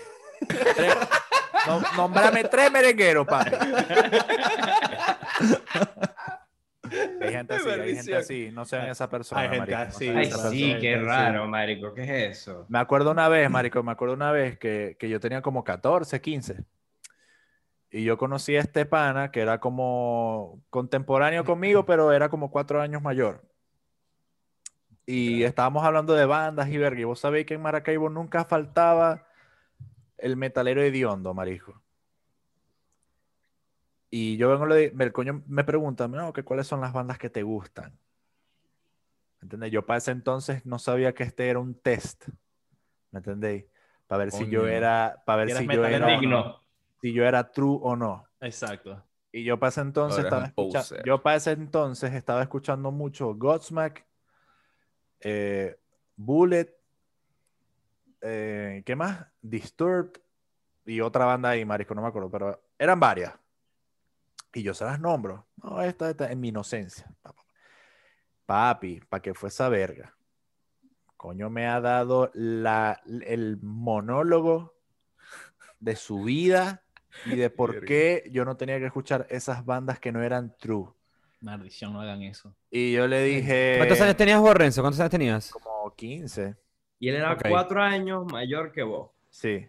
[0.47, 0.95] tres-
[1.67, 3.51] no- nombrame tres merengueros, papi.
[7.21, 10.05] Hay gente así, hay gente así, no sean esa persona, Hay gente marico, no así,
[10.05, 10.79] sean Ay, sí, persona.
[10.79, 11.93] qué raro, marico.
[11.93, 12.65] ¿Qué es eso?
[12.69, 16.21] Me acuerdo una vez, marico, me acuerdo una vez que, que yo tenía como 14,
[16.21, 16.63] 15.
[17.91, 22.81] Y yo conocí a este pana que era como contemporáneo conmigo, pero era como cuatro
[22.81, 23.41] años mayor.
[25.05, 26.99] Y estábamos hablando de bandas y verga.
[26.99, 29.27] Y vos sabéis que en Maracaibo nunca faltaba
[30.17, 31.81] el metalero hediondo, marico.
[34.09, 37.29] Y yo vengo, le- el coño me pregunta, no, que cuáles son las bandas que
[37.29, 37.97] te gustan.
[39.41, 39.71] ¿Entendés?
[39.71, 42.27] Yo para ese entonces no sabía que este era un test.
[43.11, 43.65] ¿Me entendéis?
[44.07, 46.61] Para ver si yo era, para ver si yo era, Digno.
[47.01, 48.25] si yo era true o no.
[48.39, 49.03] Exacto.
[49.31, 53.35] Y yo para ese entonces Ahora estaba es yo para ese entonces estaba escuchando mucho
[53.35, 54.05] Godsmack,
[55.19, 55.77] eh,
[56.15, 56.73] Bullet,
[58.21, 59.25] eh, ¿qué más?
[59.41, 60.11] Disturbed
[60.85, 63.33] y otra banda ahí, marico, no me acuerdo, pero eran varias.
[64.55, 65.45] Y yo se las nombro.
[65.61, 67.13] No, esta, esta, en mi inocencia.
[68.45, 70.15] Papi, para que fue esa verga.
[71.17, 74.75] Coño, me ha dado la, el monólogo
[75.79, 76.83] de su vida
[77.25, 80.87] y de por qué yo no tenía que escuchar esas bandas que no eran true.
[81.41, 82.55] Maldición, no hagan eso.
[82.71, 83.75] Y yo le dije.
[83.77, 84.81] ¿Cuántos años tenías vos, Renzo?
[84.81, 85.51] ¿Cuántos años tenías?
[85.51, 86.55] Como 15.
[86.99, 87.41] Y él era Ok.
[87.49, 89.11] cuatro años mayor que vos.
[89.29, 89.67] Sí.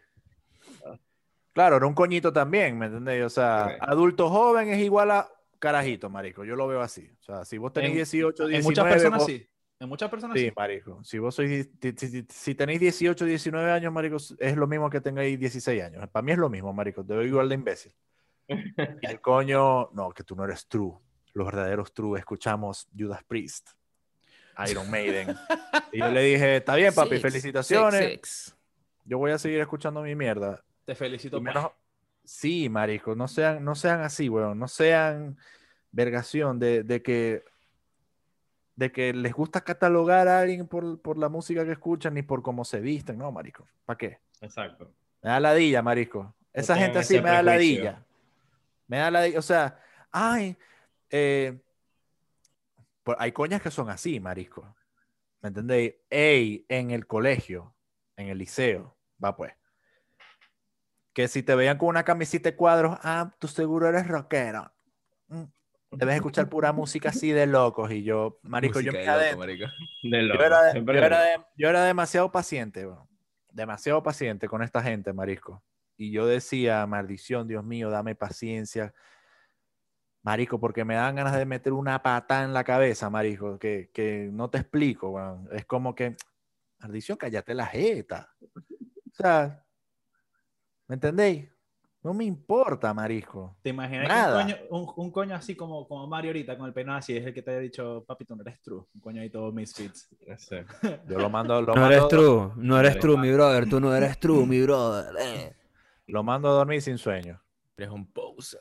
[1.57, 3.25] Claro, era un coñito también, ¿me entendéis?
[3.25, 3.89] O sea, Ok.
[3.89, 5.27] adulto joven es igual a
[5.59, 6.45] carajito, marico.
[6.45, 7.11] Yo lo veo así.
[7.19, 8.59] O sea, si vos tenés En- 18, 19...
[8.59, 9.49] En muchas personas vos- sí.
[9.81, 10.53] En muchas personas Sí, sí.
[10.55, 11.03] marico.
[11.03, 15.39] Si vos sois, si- si tenéis 18, 19 años, marico, es lo mismo que tengáis
[15.39, 16.07] 16 años.
[16.11, 17.03] Para mí es lo mismo, marico.
[17.03, 17.95] Te veo igual de imbécil.
[19.03, 20.93] Y el coño, no, que tú no eres true.
[21.33, 23.71] Los verdaderos true escuchamos Judas Priest,
[24.71, 25.29] Iron Maiden.
[25.93, 28.01] y yo le dije, está bien, papi, Six, felicitaciones.
[28.11, 28.57] six, six.
[29.07, 30.63] Yo voy a seguir escuchando mi mierda.
[30.87, 31.37] Te felicito.
[31.37, 31.55] Y pues.
[31.55, 31.73] menos-
[32.25, 34.59] Sí, marico, no sean, no sean así, weón.
[34.59, 35.37] No sean
[35.93, 37.45] vergación de, de que
[38.75, 42.43] de que les gusta catalogar a alguien por, por la música que escuchan ni por
[42.43, 43.17] cómo se visten.
[43.17, 43.67] No, marico.
[43.85, 44.19] ¿Para qué?
[44.41, 44.93] Exacto.
[45.23, 46.35] Me da ladilla, marico.
[46.53, 48.05] Esa gente así me da ladilla.
[48.89, 49.39] Me da ladilla.
[49.39, 50.57] O sea, ay,
[51.11, 51.59] eh,
[53.03, 54.77] pues hay coñas que son así, marico.
[55.41, 55.95] ¿Me entendéis?
[56.11, 57.73] Ey, en el colegio,
[58.17, 59.53] en el liceo, va pues.
[61.17, 64.71] Que si te veían con una camisita de cuadros, ah, tú seguro eres rockero.
[65.29, 65.45] Mm,
[65.93, 67.91] Debes escuchar pura música así de locos.
[67.91, 69.39] Y yo, marico, yo me de loco, adentro.
[69.39, 69.67] marico.
[70.03, 71.23] De Yo loco, era, yo era loco.
[71.23, 72.87] de- yo era demasiado paciente,
[73.51, 75.65] demasiado paciente con esta gente, marisco.
[75.97, 78.93] Y yo decía, maldición, Dios mío, dame paciencia.
[80.23, 84.29] Marico, porque me dan ganas de meter una patada en la cabeza, marico, que, que
[84.31, 85.41] no te explico.
[85.53, 86.15] Es como que,
[86.79, 88.35] maldición, cállate la jeta.
[88.43, 89.65] O sea,
[90.89, 91.49] ¿me entendéis?
[92.03, 93.57] No me importa, marisco.
[93.63, 94.47] ¿Te imaginas Nada.
[94.47, 97.17] que un coño, un, un coño así como, como Mario ahorita con el peinado así
[97.17, 98.85] es el que te haya dicho, papi, tú no eres true?
[98.95, 100.09] Un coño ahí todo misfits.
[100.39, 100.57] Sí.
[101.09, 103.69] Yo lo mando, lo No mando- eres true, no eres true, mi brother.
[103.69, 105.15] Tú no eres true, mi brother.
[105.21, 105.53] eh.
[106.07, 107.43] lo mando a dormir sin sueño.
[107.77, 108.61] Eres un poser.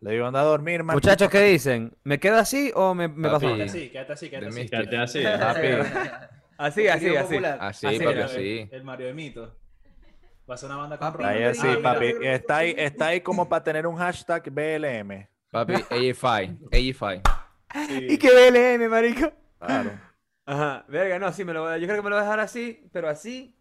[0.00, 0.96] Le digo, anda a dormir, man.
[0.96, 1.94] Muchachos, ¿qué dicen?
[2.02, 3.40] ¿Me quedo así o me, me paso?
[3.46, 4.68] Quédate así, quédate así, quédate así.
[4.68, 5.22] Quédate así.
[5.22, 5.68] Papi.
[6.56, 7.36] Así, así, así.
[7.36, 8.68] Así, Así, papi, el- así.
[8.70, 9.54] El Mario de Mito.
[10.48, 11.32] Va a ser una banda con Papi, rock.
[11.32, 11.38] Ahí
[11.76, 11.82] mira.
[11.82, 12.06] papi.
[12.26, 15.26] Está ahí, está ahí como para tener un hashtag BLM.
[15.50, 16.58] Papi, AFI.
[16.72, 17.22] AFI.
[17.88, 18.06] Sí.
[18.10, 19.32] Y que BLM, marico.
[19.58, 19.90] Claro.
[20.46, 22.24] Ajá, verga, no, sí, me lo voy a- yo creo que me lo voy a
[22.26, 23.56] dejar así, pero así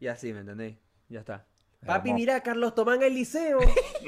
[0.00, 0.76] y así, ¿me entendéis?
[1.08, 1.46] Ya está.
[1.84, 2.14] Papi, Hermoso.
[2.20, 3.58] mira, Carlos Tomán en el liceo.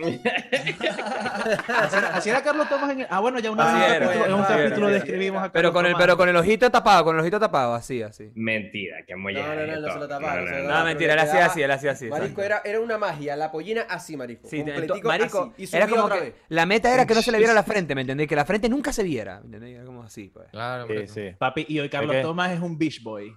[1.69, 3.07] Así era, así era Carlos Tomás en el...
[3.11, 4.87] Ah, bueno, ya una Así vez en un era, capítulo, en un así era, capítulo
[4.87, 5.05] así era.
[5.05, 6.03] describimos a Pero Carlos con el, Tomás.
[6.05, 8.31] pero con el ojito tapado, con el ojito tapado, así, así.
[8.35, 11.41] Mentira, que muy No, no, no, no se lo tapaba, no mentira, él pero hacía
[11.41, 12.07] le así, él hacía así.
[12.07, 12.43] Marico, exacto.
[12.43, 14.49] era, era una magia, la pollina así, marico.
[14.49, 16.35] Sí, completico así, y era como otra que vez.
[16.49, 18.29] la meta era que no se le viera la frente, ¿me entendéis?
[18.29, 19.77] Que la frente nunca se viera, ¿me entendéis?
[19.77, 20.49] Era como así, pues.
[20.51, 21.31] Claro, Sí, sí.
[21.39, 23.35] Papi, y hoy Carlos Tomás es un beach boy.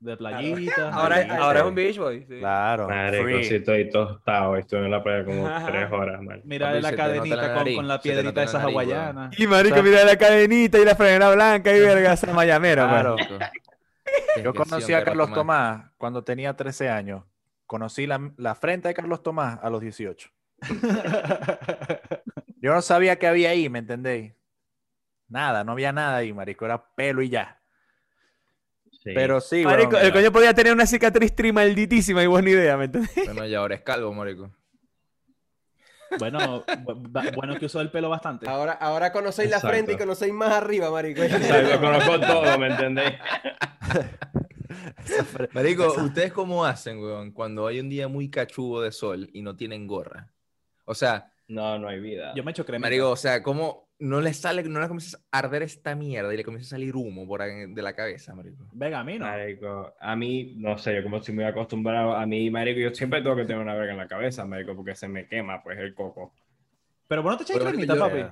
[0.00, 0.90] De playita.
[0.92, 2.24] Ahora, Ahí- ahí ahora es un beach boy.
[2.28, 2.38] sí.
[2.38, 2.88] Claro.
[3.42, 4.56] Sí, estoy tostado.
[4.56, 6.40] Estuve en la playa como tres horas, man.
[6.44, 9.30] Mira Papi, la cadenita la con, nariz, con la piedrita esa hawaiana.
[9.36, 12.88] Y marico, O sea- mira la cadenita y la franela blanca y verga, esa mayamera,
[12.88, 13.16] Claro.
[13.16, 13.28] pues.
[13.30, 13.54] Marico.
[14.42, 15.78] Yo conocí a Carlos Tomás.
[15.78, 17.24] Tomás cuando tenía 13 años.
[17.66, 20.30] Conocí la, la frente de Carlos Tomás a los 18.
[22.60, 24.32] Yo no sabía qué había ahí, ¿me entendéis?
[25.28, 26.64] Nada, no había nada ahí, marico.
[26.64, 27.57] Era pelo y ya.
[29.08, 29.14] Sí.
[29.14, 33.10] Pero sí, Marico, el coño podía tener una cicatriz trimalditísima y buena idea, ¿me entendés?
[33.24, 34.50] Bueno, y ahora es calvo, marico.
[36.18, 38.48] Bueno, bu- bu- bueno que usó el pelo bastante.
[38.48, 39.74] Ahora, ahora conocéis la Exacto.
[39.74, 41.22] frente y conocéis más arriba, marico.
[41.22, 43.14] O sea, yo conozco todo, ¿me entendéis?
[45.52, 49.56] Marico, ¿ustedes cómo hacen, weón, cuando hay un día muy cachudo de sol y no
[49.56, 50.30] tienen gorra?
[50.84, 52.32] O sea, No, no hay vida.
[52.34, 52.86] Yo me echo crema.
[52.86, 56.36] marico, o sea, ¿cómo no les sale, no les comienza a arder esta mierda y
[56.36, 58.64] le comienza a salir humo por ahí de la cabeza, marico?
[58.72, 59.26] Venga, a mí no.
[59.26, 63.20] Marico, a mí, no sé, yo como estoy muy acostumbrado, a mí, marico, yo siempre
[63.22, 65.94] tengo que tener una verga en la cabeza, marico, porque se me quema, pues, el
[65.94, 66.32] coco.
[67.08, 68.24] Pero vos no te echáis cremita, yo- papi.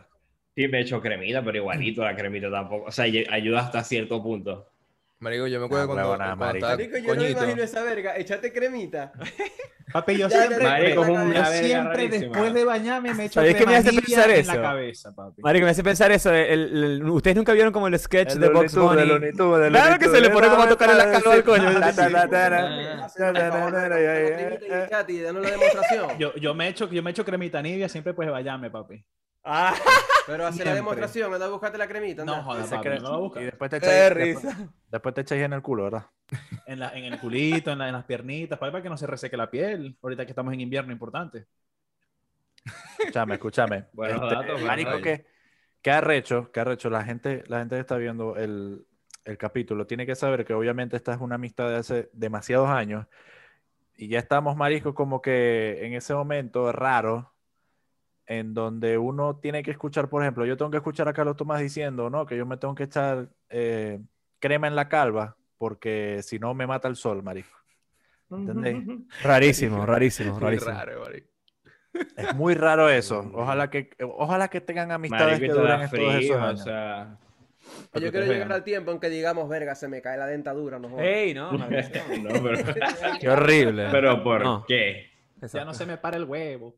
[0.55, 2.87] Sí, me he hecho cremita, pero igualito la cremita tampoco.
[2.87, 4.71] O sea, ayuda hasta cierto punto.
[5.19, 6.57] Marico, yo me acuerdo Ah, cuando, marico.
[6.67, 8.17] estaba Marico, yo no me imagino esa verga.
[8.19, 9.13] Echate cremita.
[9.93, 13.79] Papi, yo siempre, Marico, yo siempre después de bañarme me echo ¿Sabéis qué crema me
[13.79, 14.55] hace Nivea pensar en eso?
[14.55, 15.41] la cabeza, papi.
[15.43, 16.35] Marico, me hace pensar eso.
[16.35, 19.31] el- el- Ustedes nunca vieron como el sketch El de Box Bunny.
[19.71, 21.03] Claro que se le pone como a la
[21.33, 21.81] al coño.
[21.81, 23.09] Ta, ta, ta, Ah.
[25.07, 26.19] Danos la demostración.
[26.19, 29.03] Yo, yo me echo, yo me echo cremita nivia siempre pues de bañarme, papi.
[29.49, 29.75] Ah,
[30.27, 30.71] Pero hace Siempre.
[30.71, 32.25] la demostración, anda a buscarte la cremita.
[32.25, 32.45] No anda.
[32.45, 33.33] jodas, Ese papi, cre- no.
[33.41, 34.55] Y después te echáis, después,
[34.91, 36.07] después te echáis en el culo, ¿verdad?
[36.67, 39.37] En, la, en el culito, en, la- en las piernitas, para que no se reseque
[39.37, 39.97] la piel.
[40.03, 41.47] Ahorita que estamos en invierno, importante.
[42.99, 43.85] Escúchame, escúchame.
[43.93, 45.27] Buenos Este, datos, marico, que,
[45.81, 46.91] que arrecho, que arrecho.
[46.91, 48.85] La gente, la gente que está viendo el,
[49.25, 53.07] el capítulo tiene que saber que obviamente esta es una amistad de hace demasiados años
[53.97, 57.33] y ya estamos, marisco, como que en ese momento raro
[58.27, 61.61] en donde uno tiene que escuchar, por ejemplo, yo tengo que escuchar a Carlos Tomás
[61.61, 62.27] diciendo, ¿no?
[62.27, 64.01] Que yo me tengo que echar eh,
[64.39, 67.57] crema en la calva porque si no me mata el sol, marisco.
[68.31, 68.85] ¿Entendéis?
[69.23, 70.71] Rarísimo, rarísimo, Muy rarísimo.
[70.73, 71.29] raro, marico.
[72.17, 73.31] Es muy raro eso.
[73.35, 76.65] Ojalá que, ojalá que tengan amistades Marico, que duren estos esos frío, o años.
[76.65, 77.19] sea...
[77.91, 80.79] Para Yo quiero llegar al tiempo en que digamos, verga, se me cae la dentadura,
[80.79, 81.05] no jodas.
[81.07, 81.51] ¡Ey, no!
[81.59, 82.23] maldición.
[82.23, 82.75] No, pero,
[83.21, 83.89] ¡Qué horrible!
[83.91, 84.65] pero ¿por No.
[84.69, 85.11] qué?
[85.53, 86.77] Ya no se me para el huevo.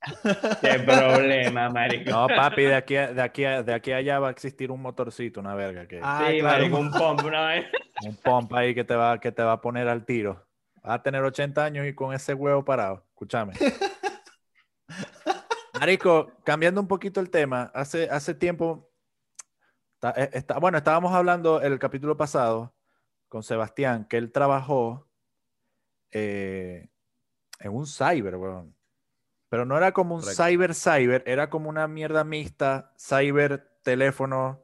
[0.60, 2.10] ¿Qué problema, marico?
[2.10, 4.70] No, papi, de aquí, a- de, aquí a- de aquí a allá va a existir
[4.70, 6.58] un motorcito, una verga, que, Ah, sí, claro.
[6.58, 7.68] marico, un pomp, una vaina.
[8.02, 10.46] un pompa ahí que te, va, que te va a poner al tiro.
[10.82, 13.04] Vas a tener 80 años y con ese huevo parado.
[13.08, 13.54] Escúchame.
[15.78, 18.90] Marico, cambiando un poquito el tema, hace, hace tiempo,
[20.16, 22.74] eh, está- bueno, estábamos hablando el capítulo pasado
[23.28, 25.06] con Sebastián, que él trabajó
[26.10, 26.88] eh,
[27.60, 28.74] en un cyber, weón.
[29.48, 30.44] Pero no era como un Correcto.
[30.44, 34.62] cyber cyber, era como una mierda mixta, cyber, teléfono.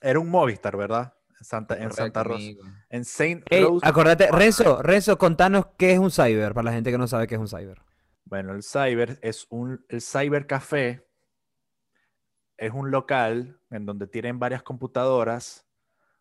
[0.00, 1.14] Era un Movistar, ¿verdad?
[1.38, 2.36] En Santa, en Santa Rosa.
[2.36, 2.64] amigo.
[2.90, 3.86] En Saint Ey, Rose.
[3.86, 7.36] acordate, Renzo, Renzo, contanos qué es un cyber, para la gente que no sabe qué
[7.36, 7.80] es un cyber.
[8.24, 11.06] Bueno, el cyber es un, el cyber café
[12.58, 15.64] es un local en donde tienen varias computadoras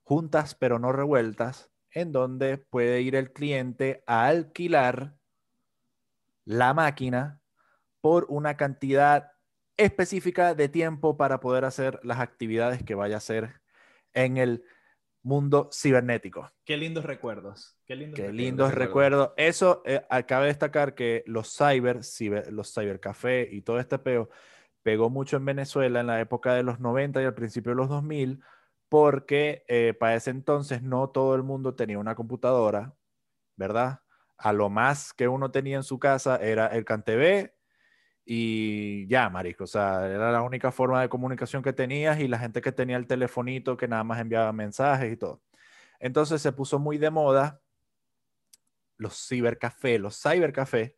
[0.04, 5.17] juntas pero no revueltas, en donde puede ir el cliente a alquilar
[6.48, 7.42] la máquina
[8.02, 9.32] por una cantidad
[9.76, 13.62] específica de tiempo para poder hacer las actividades que vaya a hacer
[14.14, 14.64] en el
[15.22, 16.50] mundo cibernético.
[16.66, 17.78] Qué lindos recuerdos.
[17.86, 18.38] Qué lindos Qué recuerdos.
[18.46, 19.26] lindos recuerdo.
[19.26, 19.34] recuerdos.
[19.38, 24.30] Eso, eh, cabe destacar que los cyber, ciber- los cybercafé y todo este peo
[24.84, 27.90] pegó mucho en Venezuela en la época de los 90 y al principio de los
[27.90, 28.40] 2000,
[28.90, 32.96] porque eh, para ese entonces no todo el mundo tenía una computadora,
[33.58, 34.00] ¿verdad?
[34.38, 37.52] A lo más que uno tenía en su casa era el CanTV
[38.26, 39.64] y ya, marico.
[39.64, 42.98] O sea, era la única forma de comunicación que tenías y la gente que tenía
[42.98, 45.42] el telefonito que nada más enviaba mensajes y todo.
[46.00, 47.62] Entonces se puso muy de moda
[48.98, 50.96] los cibercafé, los cybercafé.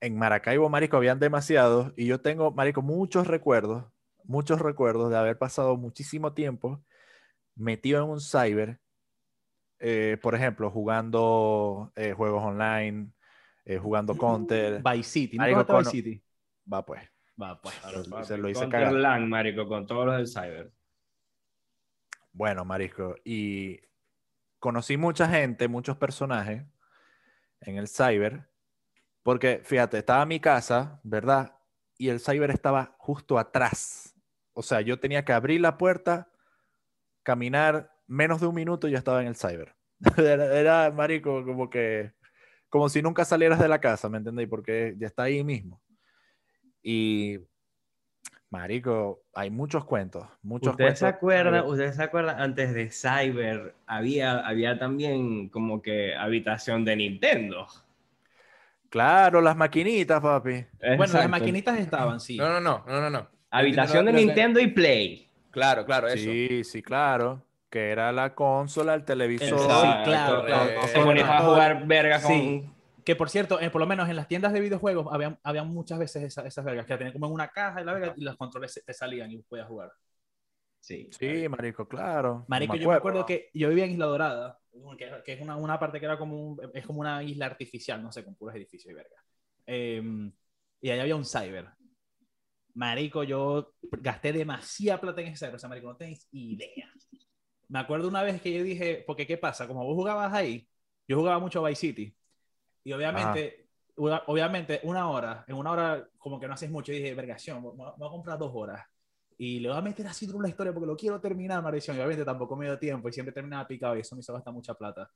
[0.00, 3.84] En Maracaibo, marico, habían demasiados y yo tengo, marico, muchos recuerdos,
[4.24, 6.84] muchos recuerdos de haber pasado muchísimo tiempo
[7.54, 8.80] metido en un cyber,
[9.78, 13.12] eh, por ejemplo, jugando eh, juegos online,
[13.64, 14.82] eh, jugando Counter.
[14.82, 15.36] Vice City.
[15.36, 16.22] ¿No Marico, jugaste Vice City?
[16.72, 17.02] Va pues.
[17.40, 17.74] Va, pues.
[17.74, 18.92] Se- se lo hice Counter cagar.
[18.94, 20.72] LAN, marico, con todos los del cyber.
[22.32, 23.80] Bueno, Marisco, y
[24.58, 26.64] conocí mucha gente, muchos personajes
[27.60, 28.50] en el cyber,
[29.22, 31.58] porque fíjate, estaba mi casa, ¿verdad?
[31.98, 34.14] Y el cyber estaba justo atrás.
[34.52, 36.30] O sea, yo tenía que abrir la puerta,
[37.22, 39.74] caminar menos de un minuto ya estaba en el cyber.
[40.18, 42.12] Era, era, marico, como que,
[42.68, 44.48] como si nunca salieras de la casa, ¿me entendéis?
[44.48, 45.80] Porque ya está ahí mismo.
[46.82, 47.38] Y,
[48.50, 51.16] marico, hay muchos cuentos, muchos ¿Ustedes se cuentos.
[51.16, 51.66] acuerdan?
[51.66, 52.40] ¿Ustedes se acuerdan?
[52.40, 57.66] Antes de Cyber había, había también como que habitación de Nintendo.
[58.90, 60.66] Claro, las maquinitas, papi.
[60.78, 61.28] Bueno, las Exacto.
[61.30, 62.36] maquinitas estaban, sí.
[62.36, 63.28] No, no, no, no, no, no.
[63.50, 65.30] Habitación de Nintendo y Play.
[65.50, 66.18] Claro, claro, eso.
[66.18, 67.45] Sí, sí, claro.
[67.70, 69.58] Que era la consola, el televisor.
[69.58, 69.66] Sí,
[70.04, 70.70] claro, claro.
[70.70, 72.32] Eh, Se ponían a jugar verga con...
[72.32, 72.70] Sí.
[73.04, 75.98] Que por cierto, eh, por lo menos en las tiendas de videojuegos habían, habían muchas
[75.98, 78.22] veces esa- esas vergas que la tenían como en una caja y la verga y
[78.24, 79.92] los controles te salían y podías jugar.
[80.80, 81.08] Sí.
[81.16, 82.44] Sí, marico, claro.
[82.48, 83.20] Marico, No me yo me acuerdo.
[83.20, 84.58] acuerdo que yo vivía en Isla Dorada,
[84.98, 88.02] que, que es una, una parte que era como un- es como una isla artificial,
[88.02, 89.22] no sé, con puros edificios y verga.
[89.66, 90.30] Eh,
[90.80, 91.68] y ahí había un cyber.
[92.74, 96.90] Marico, yo gasté demasiada plata en ese cyber, o sea, marico, no tenéis idea.
[97.68, 99.66] Me acuerdo una vez que yo dije, porque ¿qué pasa?
[99.66, 100.68] Como vos jugabas ahí,
[101.08, 102.16] yo jugaba mucho Vice City.
[102.84, 106.96] Y obviamente, una- obviamente, una hora, en una hora como que no haces mucho, y
[106.96, 108.84] dije, vergación, me voy a- comprar dos horas.
[109.38, 111.96] Y le voy a meter así duro la historia porque lo quiero terminar, maldición.
[111.96, 114.52] Y obviamente tampoco me dio tiempo y siempre terminaba picado y eso me hizo gastar
[114.54, 115.10] mucha plata.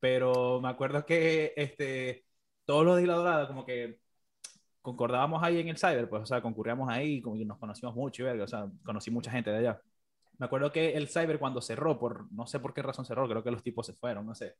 [0.00, 2.24] Pero me acuerdo que este,
[2.64, 4.00] todos los de Isla Dorada como que
[4.82, 8.22] concordábamos ahí en el cyber, pues, o sea, concurríamos ahí, como que nos conocimos mucho
[8.22, 9.82] y verga, o sea, conocí mucha gente de allá.
[10.38, 13.44] Me acuerdo que el cyber cuando cerró, por no sé por qué razón cerró, creo
[13.44, 14.54] que los tipos se fueron, no sé.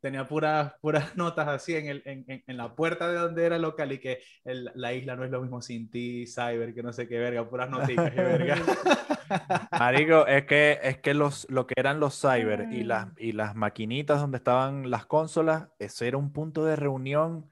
[0.00, 3.58] Tenía puras, puras notas así en, el, en, en, en la puerta de donde era
[3.58, 6.92] local y que el- la isla no es lo mismo sin ti, cyber, que no
[6.92, 8.56] sé qué verga, puras notitas y verga.
[9.78, 13.54] Marico, es que, es que los, lo que eran los cyber y las, y las
[13.54, 17.50] maquinitas donde estaban las consolas, eso era un punto de reunión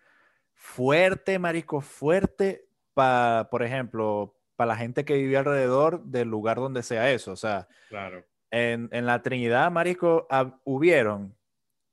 [0.54, 6.82] fuerte, marico, fuerte para, por ejemplo, para la gente que vivía alrededor del lugar donde
[6.82, 7.30] sea eso.
[7.30, 8.24] O sea, Claro.
[8.50, 11.36] en, en la Trinidad, marico, hab- hubieron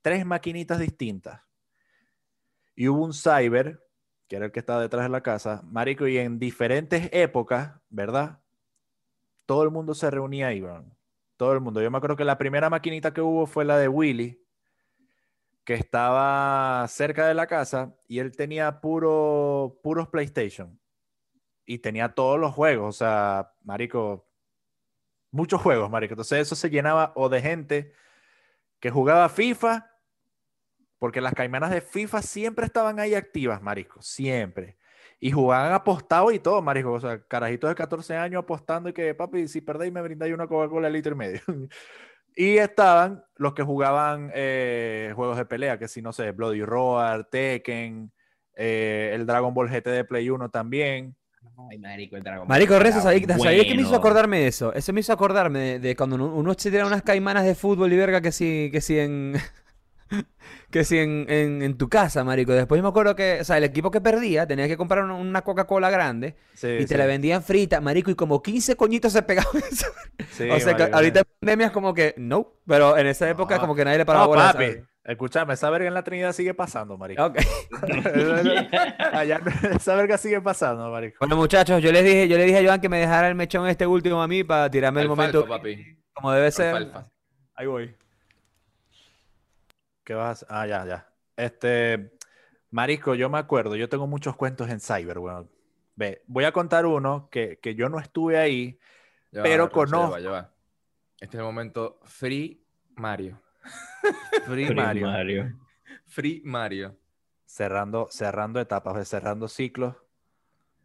[0.02, 1.42] tres maquinitas distintas.
[2.74, 3.86] Y hubo un cyber,
[4.26, 8.40] que era el que estaba detrás de la casa, marico, y en diferentes épocas, ¿verdad?
[9.46, 10.84] Todo el mundo se reunía ahí, bro.
[11.36, 11.80] Todo el mundo.
[11.80, 14.42] Yo me acuerdo que la primera maquinita que hubo fue la de Willy.
[15.64, 20.78] que estaba cerca de la casa y él tenía puro, puros PlayStation.
[21.66, 24.26] Y tenía todos los juegos, o sea, marico,
[25.30, 26.14] muchos juegos, marico.
[26.14, 27.92] Entonces eso se llenaba o de gente
[28.80, 29.90] que jugaba FIFA,
[30.98, 34.76] porque las caimanas de FIFA siempre estaban ahí activas, marico, siempre.
[35.18, 36.92] Y jugaban apostado y todo, marico.
[36.92, 40.46] O sea, carajitos de 14 años apostando y que, papi, si perdéis me brindáis una
[40.46, 41.40] Coca-Cola litro y medio.
[42.36, 47.24] y estaban los que jugaban eh, juegos de pelea, que si no sé, Bloody Roar,
[47.24, 48.12] Tekken,
[48.54, 51.16] eh, el Dragon Ball GT de Play 1 también.
[51.70, 53.98] Ay, marico, el Dragon Marico, Ball Rezo, era ¿sabías ¿sabías qué me hizo bueno.
[53.98, 54.72] acordarme de eso?
[54.74, 57.92] Eso me hizo acordarme de, de cuando uno, uno se tira unas caimanas de fútbol
[57.92, 59.34] y verga que sí, que sí en...
[60.70, 62.52] que sí en, en, en tu casa, marico.
[62.52, 65.42] Después me acuerdo que, o sea, el equipo que perdía tenía que comprar una, una
[65.42, 66.94] Coca-Cola grande Sí, y te sí.
[66.96, 69.50] la vendían frita, marico, y como 15 coñitos se pegaban.
[70.30, 73.54] Sí, o sea, que ahorita en pandemia es como que, no, pero en esa época
[73.54, 73.60] No.
[73.62, 74.52] como que nadie le paraba No, bola.
[74.52, 74.84] papi, ¿sabes?
[75.04, 77.24] escúchame, esa verga en la Trinidad sigue pasando, marico.
[77.24, 77.38] Ok.
[79.12, 79.40] Allá
[79.74, 81.16] esa verga sigue pasando, marico.
[81.20, 83.66] Bueno, muchachos, yo les dije, yo le dije a Joan que me dejara el mechón
[83.68, 85.98] este último a mí para tirarme el momento papi.
[86.12, 86.74] como debe ser.
[86.74, 87.08] Alfalfa.
[87.54, 87.94] Ahí voy.
[90.06, 91.08] ¿Qué vas a- Ah, ya, ya.
[91.36, 92.12] Este,
[92.70, 95.50] Marisco, yo me acuerdo, yo tengo muchos cuentos en Cyber, weón.
[95.96, 98.78] Ve, voy a contar uno que, que yo no estuve ahí,
[99.32, 100.52] Ya va, Pero ya conozco- va, ya va.
[101.20, 102.62] Este es el momento Free
[102.94, 103.40] Mario.
[104.46, 105.58] Free Free Mario, Mario.
[106.04, 106.96] Free Mario.
[107.44, 109.96] cerrando, cerrando etapas, cerrando ciclos.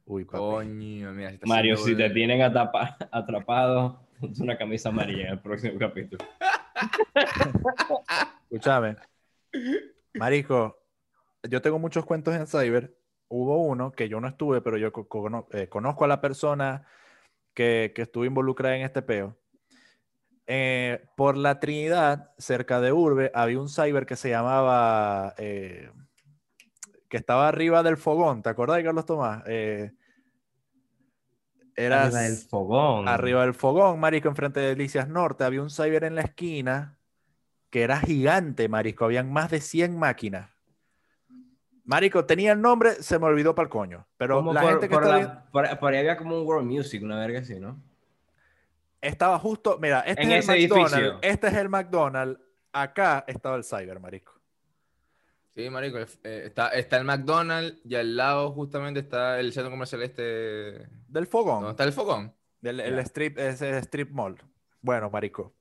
[0.06, 0.38] Uy, papi.
[0.40, 1.34] Coño, mira.
[1.46, 6.26] Mario, si te tienen atapa- atrapado, ponte una camisa amarilla en el próximo capítulo.
[8.50, 8.96] Escúchame.
[10.16, 10.78] Marico,
[11.44, 12.98] yo tengo muchos cuentos en Cyber.
[13.30, 16.86] Hubo uno que yo no estuve, pero yo cono- eh, conozco a la persona
[17.54, 19.38] que, que estuvo involucrada en este peo.
[20.48, 25.90] Eh, por la Trinidad, cerca de Urbe, había un cyber que se llamaba, eh,
[27.10, 29.44] que estaba arriba del fogón, ¿te acordás, Carlos Tomás?
[29.48, 29.92] Eh,
[31.76, 33.08] era Arriba del fogón.
[33.08, 36.98] arriba del fogón, marico, enfrente de Delicias Norte, había un cyber en la esquina
[37.72, 40.52] que era gigante, marico, habían más de 100 máquinas.
[41.84, 44.88] Marico, tenía el nombre, se me olvidó para el coño, pero Como la por, gente
[44.88, 47.40] que por estaba, la- bien- por- por ahí había como un World Music, una verga
[47.40, 47.82] así, ¿no?
[49.02, 51.20] estaba justo, mira, este En es el McDonald's, edificio.
[51.24, 52.40] este es el McDonald's,
[52.72, 54.34] acá estaba el cyber, marico.
[55.56, 55.98] Sí, marico.
[55.98, 60.88] eh, está, está el McDonald's y al lado justamente está el centro comercial este...
[61.08, 61.62] Del fogón.
[61.64, 62.34] ¿Dónde está el fogón?
[62.62, 64.38] Del el strip, ese strip mall.
[64.82, 65.52] Bueno, marico.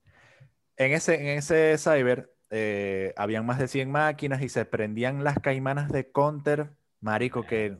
[0.81, 5.39] En ese, en ese cyber eh, habían más de 100 máquinas y se prendían las
[5.39, 6.71] caimanas de Counter,
[7.03, 7.77] marico, que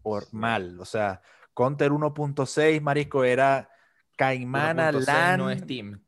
[0.00, 0.80] por mal.
[0.80, 1.20] O sea,
[1.52, 3.68] Counter 1.6, marico, era
[4.16, 5.38] caimana 1.6 LAN.
[5.40, 6.00] no es Steam.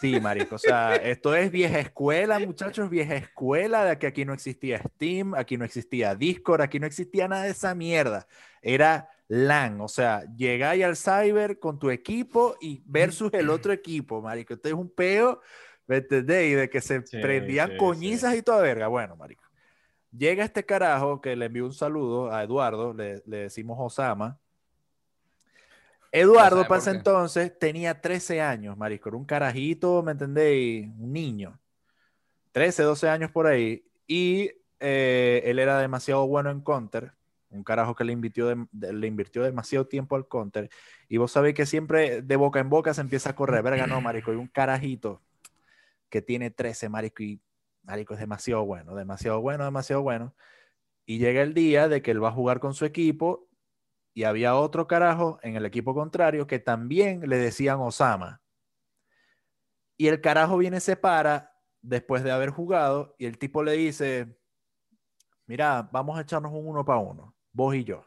[0.00, 0.54] Sí, marico.
[0.54, 5.34] O sea, esto es vieja escuela, muchachos, vieja escuela de que aquí no existía Steam,
[5.34, 8.28] aquí no existía Discord, aquí no existía nada de esa mierda.
[8.62, 14.20] Era LAN, o sea, llegáis al cyber con tu equipo y versus el otro equipo,
[14.20, 14.54] marico.
[14.54, 15.40] Esto es un peo,
[15.86, 16.56] ¿me entendéis?
[16.56, 18.88] De que se Sí, prendían sí, coñizas y toda verga.
[18.88, 19.44] Bueno, marico.
[20.10, 24.36] Llega este carajo que le envió un saludo a Eduardo, le, le decimos Osama.
[26.10, 29.10] Eduardo, para ese entonces, tenía 13 años, marico.
[29.10, 30.88] Era un carajito, ¿me entendéis?
[30.98, 31.56] Un niño.
[32.50, 33.84] 13, 12 años por ahí.
[34.08, 37.12] Y eh, él era demasiado bueno en Counter.
[37.50, 40.70] Un carajo que le invirtió, le invirtió demasiado tiempo al Counter.
[41.08, 43.62] Y vos sabéis que siempre de boca en boca se empieza a correr.
[43.62, 44.32] Verga, no, marico.
[44.32, 45.22] Y un carajito
[46.08, 47.22] que tiene 13, marico.
[47.22, 47.40] Y
[47.82, 50.34] marico es demasiado bueno, demasiado bueno, demasiado bueno.
[51.06, 53.48] Y llega el día de que él va a jugar con su equipo
[54.14, 58.40] y había otro carajo en el equipo contrario que también le decían Osama.
[59.96, 61.52] Y el carajo viene, se para
[61.82, 64.38] después de haber jugado y el tipo le dice,
[65.46, 68.04] mira, vamos a echarnos un uno para uno, vos y yo.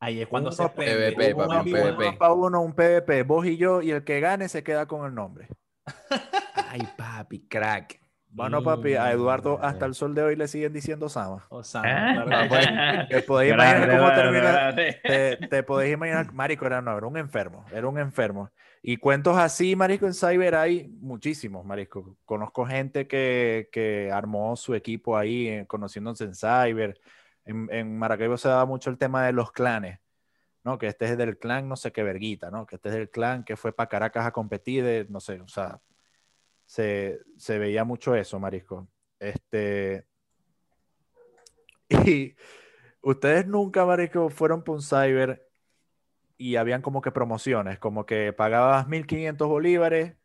[0.00, 1.12] Ahí es cuando Uno se prende.
[1.12, 1.80] PvP, un papi, un.
[1.80, 2.08] PvP.
[2.08, 5.04] Uno para uno, un PvP, vos y yo, y el que gane se queda con
[5.06, 5.48] el nombre.
[6.70, 8.00] Ay, papi, crack.
[8.30, 11.46] Bueno, papi, a Eduardo hasta el sol de hoy le siguen diciendo Osama.
[11.48, 16.96] Osama, Ah, Te podéis Grande, imaginar cómo termina, te, te podéis imaginar, Marico era, no,
[16.96, 18.50] era un enfermo, era un enfermo.
[18.82, 22.16] Y cuentos así, Marico, en Cyber hay muchísimos, Marico.
[22.26, 27.00] Conozco gente que, que armó su equipo ahí, eh, conociéndose en Cyber.
[27.48, 30.00] En, Maracaibo se daba mucho el tema de los clanes,
[30.64, 30.78] ¿no?
[30.78, 32.66] Que este es del clan no sé qué verguita, ¿no?
[32.66, 35.48] Que este es del clan que fue para Caracas a competir, de, no sé, o
[35.48, 35.80] sea,
[36.66, 38.88] se, se veía mucho eso, Marisco.
[39.18, 40.06] Este...
[42.06, 42.36] Y
[43.00, 45.48] ustedes nunca, Marico, fueron por un cyber
[46.36, 50.17] y habían como que promociones, como que pagabas 1500 bolívares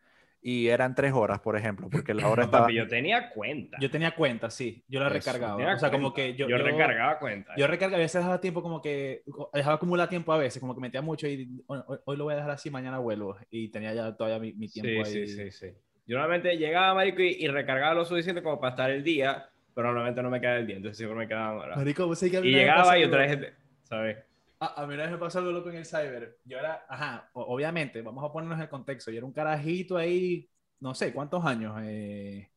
[0.44, 2.66] y eran tres horas, por ejemplo, porque la hora estaba...
[2.66, 3.78] Papi, yo tenía cuenta.
[3.80, 4.84] Yo tenía cuenta, sí.
[4.90, 5.14] Yo la Eso.
[5.16, 5.74] recargaba.
[5.74, 6.34] O sea, como cuenta.
[6.34, 6.50] que yo.
[6.50, 7.54] yo, recargaba cuenta.
[7.56, 9.24] Yo recargaba, a veces dejaba tiempo como que.
[9.54, 12.36] Dejaba acumular tiempo a veces, como que metía mucho y hoy, hoy- lo voy a
[12.38, 13.38] dejar así, mañana vuelvo.
[13.50, 15.28] Y tenía ya todavía mi, mi tiempo sí, ahí.
[15.28, 15.68] sí, sí, sí.
[16.06, 19.88] Yo normalmente llegaba, marico, y, y recargaba lo suficiente como para estar el día, pero
[19.88, 21.78] normalmente no me quedaba el día, entonces siempre me quedaban horas.
[21.78, 24.18] Marico, vos sabés que a mí Y llegaba y otra vez, ¿sabes?
[24.64, 26.38] A, a mí una vez me pasó algo loco en el cyber.
[26.46, 29.12] Yo era, ajá, o- obviamente, vamos a ponernos en el contexto.
[29.12, 30.50] Yo era un carajito ahí,
[30.80, 31.76] no sé, ¿cuántos años?
[31.84, 32.50] Eh,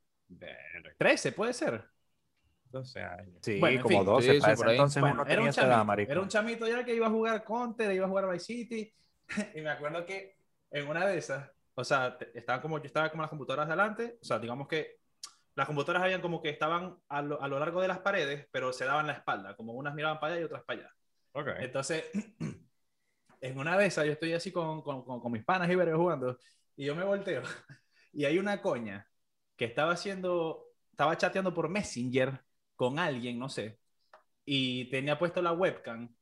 [0.99, 1.89] 13, puede ser.
[2.71, 3.39] 12 años.
[3.43, 4.05] Sí, Bueno, en como fin.
[4.05, 6.13] 12, Sí, para sí, ese entonces Bueno, uno era tenía un edad, chamito, marico.
[6.13, 8.93] era un chamito ya que iba a jugar Counter, iba a jugar Vice City.
[9.55, 10.37] y me acuerdo que
[10.71, 14.25] en una de esas, o sea, estaban como, yo estaba como las computadoras delante, o
[14.25, 14.97] sea, digamos que
[15.57, 18.73] las computadoras habían como que estaban a lo, a lo largo de las paredes, pero
[18.73, 20.96] se daban la espalda, como unas miraban para allá y otras para allá.
[21.37, 21.49] Ok.
[21.59, 22.05] Entonces,
[23.43, 26.39] en una de esas, yo estoy así con, con, con, con mis panas y jugando,
[26.77, 27.43] y yo me volteo,
[28.13, 29.07] y hay una coña
[29.55, 32.41] que estaba haciendo, estaba chateando por Messenger
[32.75, 33.79] con alguien, no sé,
[34.47, 36.15] y tenía puesto la webcam,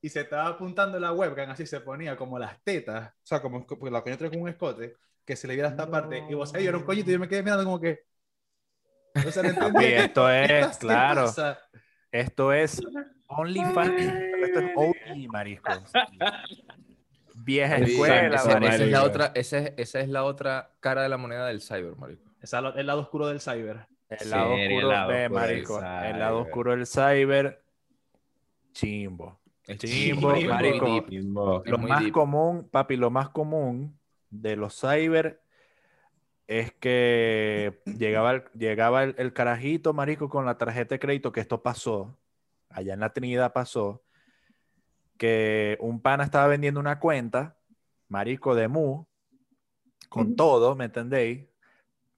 [0.00, 3.66] y se estaba apuntando la webcam, así se ponía como las tetas, o sea, como
[3.66, 4.94] porque la coña trae con un escote,
[5.24, 7.18] que se le viera esta parte, y vos ahí, yo era un coñito, y yo
[7.18, 8.04] me quedé mirando como que...
[9.26, 11.24] O sea, no entendía qué esto es, claro.
[11.26, 11.58] pasa.
[12.14, 12.80] Esto es
[13.26, 15.72] OnlyFans, esto es OG, marisco.
[17.34, 18.72] Vieja escuela, esa, marico.
[18.72, 21.60] esa es la otra, esa es, esa es la otra cara de la moneda del
[21.60, 22.22] cyber, marico.
[22.40, 23.88] Esa es el lado oscuro del cyber.
[24.08, 25.78] El lado Sí, el oscuro, lado ve, oscuro del marico.
[25.78, 26.46] El lado cyber.
[26.46, 27.64] oscuro del cyber,
[28.72, 29.40] chimbo.
[29.66, 31.04] Es Chimbo, marico.
[31.64, 32.12] Lo más deep.
[32.12, 33.98] común, papi, lo más común
[34.30, 35.42] de los cyber
[36.46, 41.40] es que llegaba el, llegaba el, el carajito, marico, con la tarjeta de crédito, que
[41.40, 42.18] esto pasó,
[42.68, 44.02] allá en la Trinidad pasó,
[45.18, 47.56] que un pana estaba vendiendo una cuenta,
[48.08, 49.06] marico, de Mu,
[50.08, 51.46] con todo, ¿me entendéis?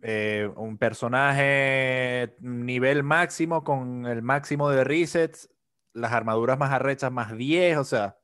[0.02, 5.48] Eh, un personaje nivel máximo con el máximo de resets,
[5.94, 8.18] las armaduras más arrechas más 10, o sea,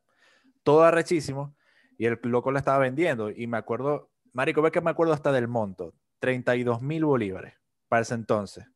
[0.62, 1.56] todo arrechísimo.
[1.96, 3.30] Y el loco la estaba vendiendo.
[3.30, 7.54] Y me acuerdo, Marico, ve que me acuerdo hasta del monto: 32 mil bolívares
[7.88, 8.66] para ese entonces.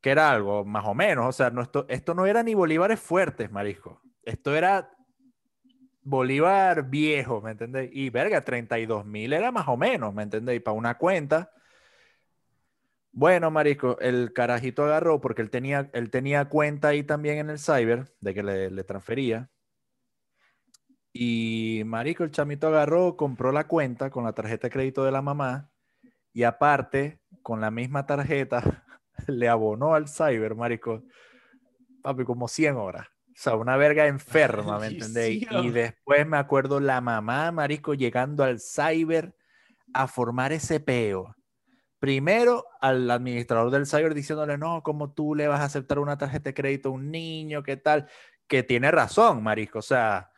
[0.00, 3.50] Que era algo más o menos, o sea, esto, esto no era ni bolívares fuertes,
[3.50, 4.00] Marisco.
[4.22, 4.90] Esto era
[6.02, 7.90] bolívar viejo, ¿me entendéis?
[7.92, 10.62] Y verga, 32 mil era más o menos, ¿me entendéis?
[10.62, 11.50] Para una cuenta.
[13.12, 17.58] Bueno, Marisco, el carajito agarró porque él tenía, él tenía cuenta ahí también en el
[17.58, 19.50] cyber de que le, le transfería.
[21.12, 25.22] Y Marico, el chamito agarró, compró la cuenta con la tarjeta de crédito de la
[25.22, 25.70] mamá
[26.32, 28.62] y aparte, con la misma tarjeta,
[29.26, 31.02] le abonó al cyber, Marico,
[32.02, 33.08] papi, como 100 horas.
[33.08, 35.42] O sea, una verga enferma, ¿me entendéis?
[35.42, 35.74] Y Maldición.
[35.74, 39.34] después me acuerdo la mamá, Marico, llegando al cyber
[39.92, 41.34] a formar ese peo.
[41.98, 46.50] Primero al administrador del cyber diciéndole, no, ¿cómo tú le vas a aceptar una tarjeta
[46.50, 47.62] de crédito a un niño?
[47.64, 48.08] ¿Qué tal?
[48.46, 49.80] Que tiene razón, Marico.
[49.80, 50.30] O sea,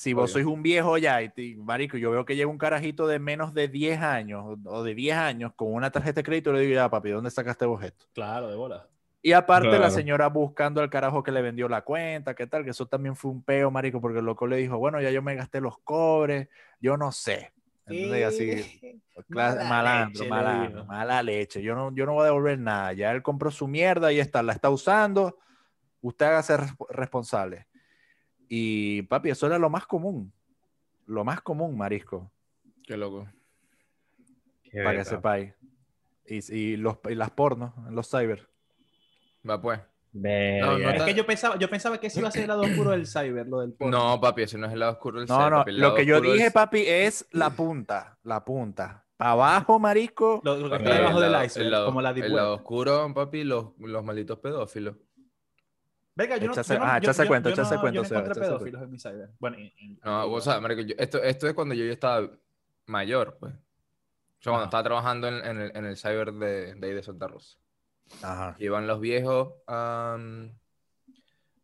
[0.00, 3.06] si vos sois un viejo ya, y te- marico, yo veo que llega un carajito
[3.06, 6.60] de menos de 10 años o- de 10 años con una tarjeta de crédito, le
[6.60, 8.06] digo, ya, papi, ¿dónde sacaste vos esto?
[8.14, 8.88] Claro, de bola.
[9.20, 12.64] Y aparte la señora buscando al carajo que le vendió la cuenta, ¿qué tal?
[12.64, 15.20] Que eso también fue un peo, marico, porque el loco le dijo, bueno, ya yo
[15.20, 16.48] me gasté los cobres,
[16.80, 17.52] yo no sé.
[17.84, 18.26] ¿Entendés?
[18.26, 21.62] Así, Mala malandro, leche, le malandro, mala leche.
[21.62, 22.94] Yo no, yo no voy a devolver nada.
[22.94, 25.36] Ya él compró su mierda y está, la está usando.
[26.00, 27.66] Usted hágase resp- responsable.
[28.52, 30.32] Y papi, eso era lo más común.
[31.06, 32.32] Lo más común, marisco,
[32.84, 33.28] Qué loco.
[34.64, 35.54] Qué para que sepáis.
[36.26, 38.48] Y, y los, y las pornos, los cyber.
[39.48, 39.80] Va pues.
[40.12, 42.48] No, no Es tan- que yo pensaba, yo pensaba que ese iba a ser el
[42.48, 43.96] lado oscuro del cyber, lo del porno.
[43.96, 46.04] No, papi, ese no es el lado oscuro del No, cyber, no, el lo que
[46.06, 49.04] yo del- dije, papi, es la punta, la punta.
[49.16, 50.40] Para abajo, marisco.
[50.42, 52.30] Lo, lo que está debajo el del lado- iceberg, el lado- como la El web.
[52.32, 54.96] lado oscuro, papi, los, los malditos pedófilos.
[56.20, 58.40] Venga, yo yo no- ah, yo- yo- cuento, yo no- échase yo cuento, no encontré
[58.40, 59.30] pedófilos en mi cyber.
[59.38, 62.28] Bueno, en- en- No, o sea, marico, yo- esto, esto es cuando yo ya estaba
[62.86, 63.54] mayor, pues.
[63.54, 67.02] O sea, cuando estaba trabajando en, en el, en el cyber de, de ahí de
[67.02, 67.56] Santa Rosa.
[68.22, 68.56] Ajá.
[68.58, 70.18] Iban los viejos a,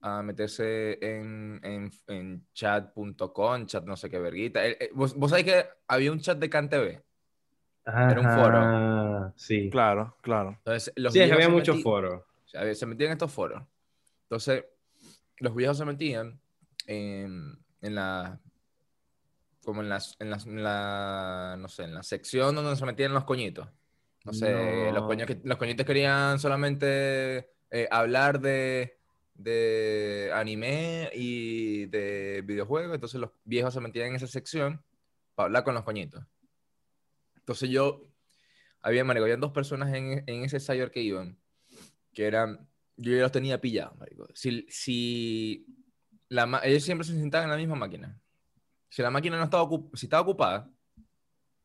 [0.01, 4.65] a meterse en, en, en chat.com, chat no sé qué verguita.
[4.65, 7.03] El- el- ¿Vos, vos sabés que había un chat de CanTV?
[7.87, 9.33] Era un foro.
[9.37, 9.71] Sí.
[9.71, 10.51] Claro, claro.
[10.59, 12.23] Entonces, los Sí, viejos había muchos foros.
[12.47, 13.63] se metían en estos foros.
[14.27, 14.65] Entonces,
[15.39, 16.41] los viejos se metían
[16.87, 18.41] en, en la.
[19.65, 21.57] Como en, las, en, las- en la.
[21.59, 23.69] No sé, en la sección donde se metían los coñitos.
[24.25, 25.07] No sé, los, No.
[25.07, 28.99] coños que- los coñitos querían solamente eh, hablar de,
[29.35, 32.95] de anime y de videojuegos.
[32.95, 34.83] Entonces, los viejos se metían en esa sección
[35.37, 36.25] para hablar con los coñitos.
[37.37, 38.09] Entonces yo,
[38.83, 41.39] había, marico, habían dos personas en, en ese cyber que iban,
[42.13, 44.27] que eran, yo ya los tenía pillados, marico.
[44.35, 45.67] Si, si
[46.29, 48.21] la, ellos siempre se sentaban en la misma máquina.
[48.89, 50.71] Si la máquina no estaba, ocup- si estaba ocupada,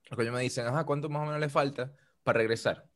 [0.09, 2.87] los que ellos me dicen, ajá, ¿cuánto más o menos le falta para regresar?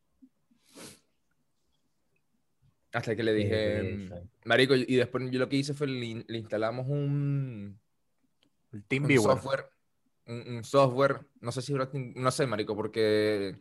[2.91, 4.21] Hasta que le dije, pereza.
[4.45, 7.77] marico, y después yo lo que hice fue le, le instalamos un,
[8.71, 9.31] El un TeamViewer.
[9.37, 9.65] software,
[10.27, 13.57] un, un software, no sé si era Team- no sé, marico, porque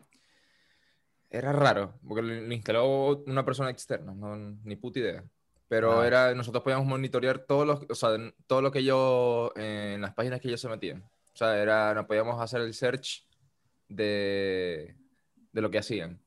[1.30, 5.24] era raro, porque lo, instaló una persona externa, no, ni puta idea.
[5.68, 6.06] Pero Ah.
[6.06, 8.10] era, nosotros podíamos monitorear todos los, o sea,
[8.46, 11.02] todo lo que ellos, eh, en las páginas que ellos se metían.
[11.02, 13.26] O sea, era, no podíamos hacer el search
[13.88, 14.96] de,
[15.52, 16.20] de lo que hacían.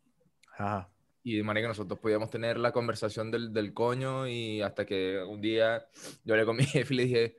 [0.51, 0.89] Ajá.
[1.23, 5.21] Y de manera que nosotros podíamos tener la conversación del, del coño y hasta que
[5.23, 5.87] un día
[6.23, 7.37] yo hablé con mi jefe y le dije,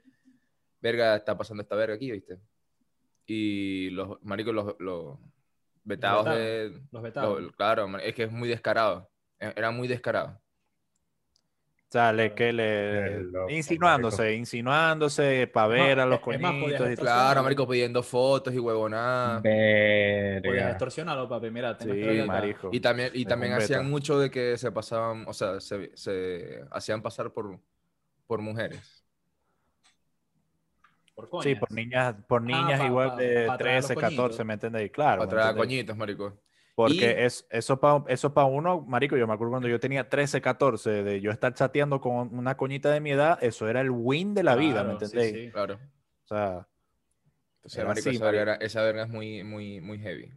[0.81, 2.39] verga, está pasando esta verga aquí, ¿viste?
[3.27, 5.19] Y los maricos, los, los
[5.89, 6.81] vetados vetaron, de...
[6.93, 7.43] Los vetados.
[7.43, 9.11] lo- claro, es que es muy descarado.
[9.41, 10.41] E- Era muy descarado.
[11.89, 16.97] O sea, le, que le, loco, insinuándose, insinuándose para ver a los coñitos y.
[16.97, 19.41] Claro, marico, pidiendo fotos y huevonadas.
[19.41, 21.51] Podías extorsionarlo, papi.
[21.51, 22.69] Mira, Sí, marico.
[22.73, 23.91] Y también, y también hacían beta.
[23.91, 27.59] mucho de que se pasaban, o sea, se, se hacían pasar por,
[28.27, 28.98] por mujeres.
[31.19, 31.45] Por coñas.
[31.45, 34.17] Sí, por niñas, por niñas pa- igual pa- de pa traer a los 13, 14,
[34.21, 34.47] coñitos.
[34.47, 34.91] ¿me entendéis?
[34.93, 35.19] Claro.
[35.19, 35.69] Para ¿me traer a entendéis?
[35.69, 36.41] coñitos, marico.
[36.77, 40.09] Porque Y- es, eso para eso pa uno, marico, yo me acuerdo cuando yo tenía
[40.09, 43.91] 13, 14, de yo estar chateando con una coñita de mi edad, eso era el
[43.91, 45.45] win de la vida, ¿me Claro, sí, entendéis?
[45.47, 45.51] sí.
[45.51, 45.75] Claro.
[46.25, 46.69] O sea,
[47.57, 48.39] Entonces, Era marico, así, esa, marico.
[48.39, 50.33] verga, esa verga es muy, muy, muy heavy.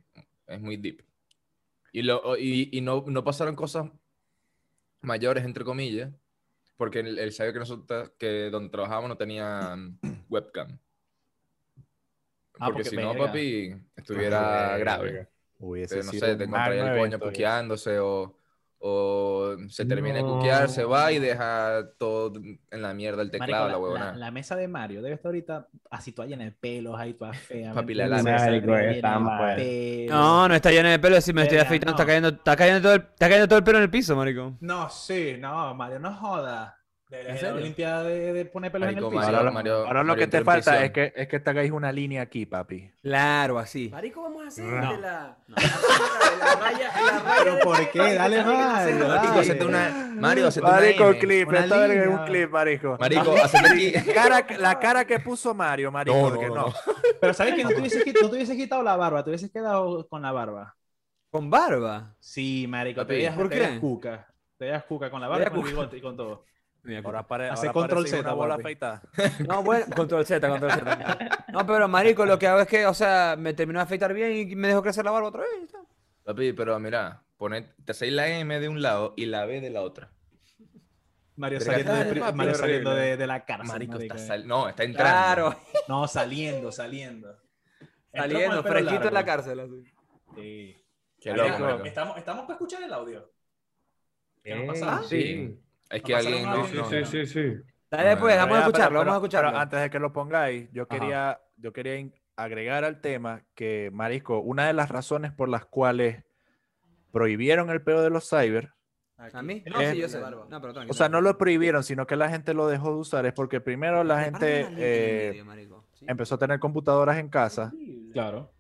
[0.47, 1.03] Es muy deep.
[1.93, 3.86] Y, lo, y, y no, no pasaron cosas
[5.01, 6.11] mayores, entre comillas,
[6.82, 10.79] porque el, el cyber que nosotros, que donde trabajábamos no tenía mm, webcam.
[12.57, 15.27] Ah, porque porque si no, papi, estuviera grave.
[15.59, 18.36] hubiese Entonces, no sido sé, te encontraría el coño evento, cuqueándose o,
[18.84, 23.67] o se termina de cuquear, se va y deja todo en la mierda el teclado,
[23.67, 24.05] la, la huevona.
[24.13, 27.32] la- la mesa de Mario debe estar ahorita así toda llena de pelos, ahí toda
[27.34, 27.73] fea.
[27.73, 28.23] Papi, ¿me la entiendes?
[28.25, 28.38] lana.
[28.38, 29.55] Esa Marico, llena está de mal.
[29.55, 30.11] pelos.
[30.15, 31.21] No, no está lleno de pelo.
[31.21, 31.95] Si me estoy afeitando, no.
[31.95, 34.57] está cayendo, está cayendo todo el, está cayendo todo el pelo en el piso, marico.
[34.61, 36.77] No, sí, no, Mario, no joda.
[37.12, 39.26] De, de poner pelos Marico, en el piso.
[39.38, 41.49] Ahora, Mario- lo, Mario- ahora lo Mario que te falta es que, es que te
[41.49, 42.89] hagáis una línea aquí, papi.
[43.01, 43.89] Claro, así.
[43.89, 44.93] Marico, vamos a hacer No.
[44.93, 45.38] de la...
[45.45, 45.53] de
[46.38, 48.14] la raya, la raya Pero ¿por qué?
[48.16, 50.12] Dale más, Marico, hacete una.
[50.16, 51.20] Mario, hacete una Marico, M.
[51.20, 52.97] clip, una esta verga es un clip, marico.
[52.97, 53.91] Marico, hacete aquí.
[54.14, 56.66] Cara- la cara que puso Mario, marico, No, no, que no, no.
[56.68, 56.74] no.
[57.20, 59.22] Pero ¿sabes que no te hubieses, quit- no te hubieses quitado la barba?
[59.24, 60.76] Te hubieses quedado con la barba.
[61.30, 62.16] Con barba.
[62.20, 63.36] Sí, marico, te veías,
[63.82, 64.28] cuca.
[64.57, 66.45] Te veías cuca con la barba, con el bigote y con todo.
[67.03, 69.03] Ahora, pare, Hace ahora control Z, una bola afeitada.
[69.47, 71.17] No, bueno, control Z, control Z.
[71.53, 74.36] No, pero marico, lo que hago es que, o sea, me termino de afeitar bien
[74.49, 75.71] y me dejo crecer la barba otra vez.
[76.23, 79.69] Papi, pero mira, poné, te hacéis la M de un lado y la B de
[79.69, 80.11] la otra.
[81.36, 82.55] Mario saliendo, de, Mario horrible.
[82.55, 83.67] saliendo de, de la cárcel.
[83.67, 84.15] Marico, marico.
[84.15, 85.11] está sal- No, está entrando.
[85.13, 85.55] Claro,
[85.88, 87.36] No, saliendo, saliendo.
[88.13, 89.59] Saliendo, fresquito en la cárcel.
[89.59, 89.84] así.
[90.36, 90.86] Sí.
[91.19, 91.84] Qué loco.
[91.86, 93.32] Estamos, estamos para escuchar el audio.
[94.43, 95.03] ¿Qué nos Eh, pasa?
[95.07, 95.59] Sí.
[95.91, 96.43] Es que alguien.
[96.45, 97.53] No, no, Sí, sí, sí.
[97.89, 99.49] Dale, pues, vamos a escucharlo, vamos a escucharlo.
[99.49, 100.97] pero antes de que lo pongáis, yo Ajá.
[100.99, 106.23] quería, yo quería agregar al tema que, Marisco, una de las razones por las cuales
[107.11, 108.71] prohibieron el peo de los cyber,
[109.33, 109.63] ¿A mí?
[109.71, 110.19] No, sí, yo sé.
[110.19, 110.47] barba.
[110.49, 112.95] No, pero tranqui, o sea, no lo prohibieron, sino que la gente lo dejó de
[113.01, 115.85] usar, es porque primero la gente eh, medio, marico.
[115.93, 116.05] Sí.
[116.07, 117.71] empezó a tener computadoras en casa
[118.13, 118.51] Claro.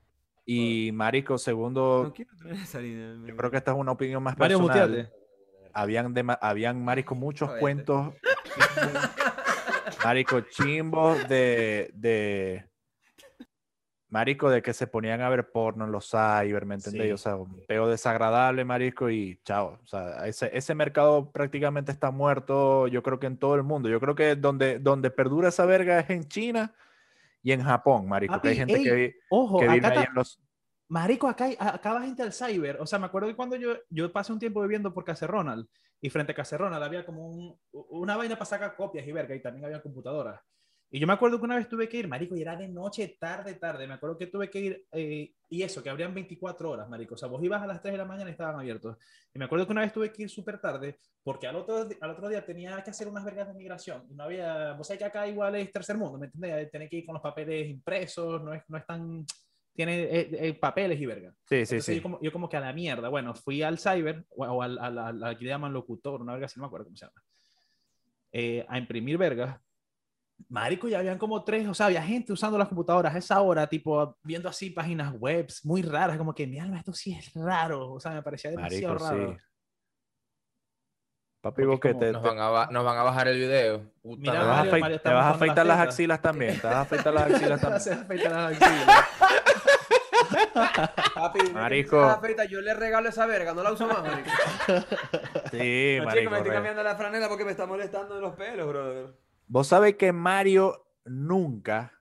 [0.45, 3.11] y, Marisco, segundo, No quiero tener esa línea.
[3.13, 4.89] en yo creo que esta es una opinión más Mario, personal.
[4.89, 5.20] muteate.
[5.73, 7.61] Habían, dema- habían marico muchos Jodete.
[7.61, 8.13] cuentos
[10.03, 12.65] marico chimbos de, de
[14.09, 17.07] marico de que se ponían a ver porno en los cyber, ¿me entendéis?
[17.09, 17.11] Sí.
[17.13, 19.79] O sea, un peo desagradable, marico, y chao.
[19.83, 23.89] O sea, ese, ese mercado prácticamente está muerto, yo creo que en todo el mundo.
[23.89, 26.73] Yo creo que donde, donde perdura esa verga es en China
[27.41, 28.39] y en Japón, marico.
[28.41, 30.39] que hay Papi, gente ey, que, vi- Ojo, que vive ahí en los...
[30.91, 32.75] Marico, acá, acá va gente al cyber.
[32.81, 35.65] O sea, me acuerdo que cuando yo, yo pasé un tiempo viviendo por Casa Ronald
[36.01, 39.33] y frente a Casa Ronald había como un- una vaina para sacar copias y verga
[39.33, 40.41] y también había computadoras.
[40.93, 43.15] Y yo me acuerdo que una vez tuve que ir, marico, y era de noche,
[43.17, 43.87] tarde, tarde.
[43.87, 47.15] Me acuerdo que tuve que ir, eh, y eso, que abrían 24 horas, marico.
[47.15, 48.97] O sea, vos ibas a las 3 de la mañana y estaban abiertos.
[49.33, 52.09] Y me acuerdo que una vez tuve que ir súper tarde porque al otro, al
[52.11, 54.05] otro día tenía que hacer unas vergas de migración.
[54.09, 56.69] Y no había, vos sabés que acá igual es tercer mundo, ¿me entendés?
[56.69, 59.25] Tenés que ir con los papeles impresos, no es, no es tan...
[59.85, 61.31] Tiene eh, eh, papeles y verga.
[61.45, 61.95] Sí, sí, Entonces sí.
[61.95, 64.77] Yo, como, yo como que a la mierda, bueno, fui al cyber o, o al,
[64.77, 67.05] al, al- al que le llaman locutor, una verga así, no me acuerdo cómo se
[67.05, 67.23] llama,
[68.31, 69.59] eh, a imprimir vergas
[70.49, 73.67] Marico, ya habían como tres, o sea, había gente usando las computadoras a esa hora,
[73.67, 77.91] tipo, viendo así páginas web muy raras, como que, mi alma, esto sí es raro,
[77.93, 79.33] o sea, me parecía demasiado Marico, raro.
[79.33, 79.43] sí.
[81.41, 83.91] Papi, vos que te, Nos te- van a, nos van a bajar el video.
[84.01, 86.59] Puta Mira, te vas a, Mario, te vas a afeitar las axilas también.
[86.61, 87.99] Te vas a afeitar las axilas también.
[91.13, 92.03] Papi, Marico.
[92.03, 94.29] esa feita, yo le regalo esa verga, no la uso más, marico.
[95.51, 96.19] Sí, No, marico.
[96.19, 99.13] chico, me estoy cambiando la franela porque me está molestando en los pelos, brother.
[99.47, 101.91] Vos sabés que Mario nunca,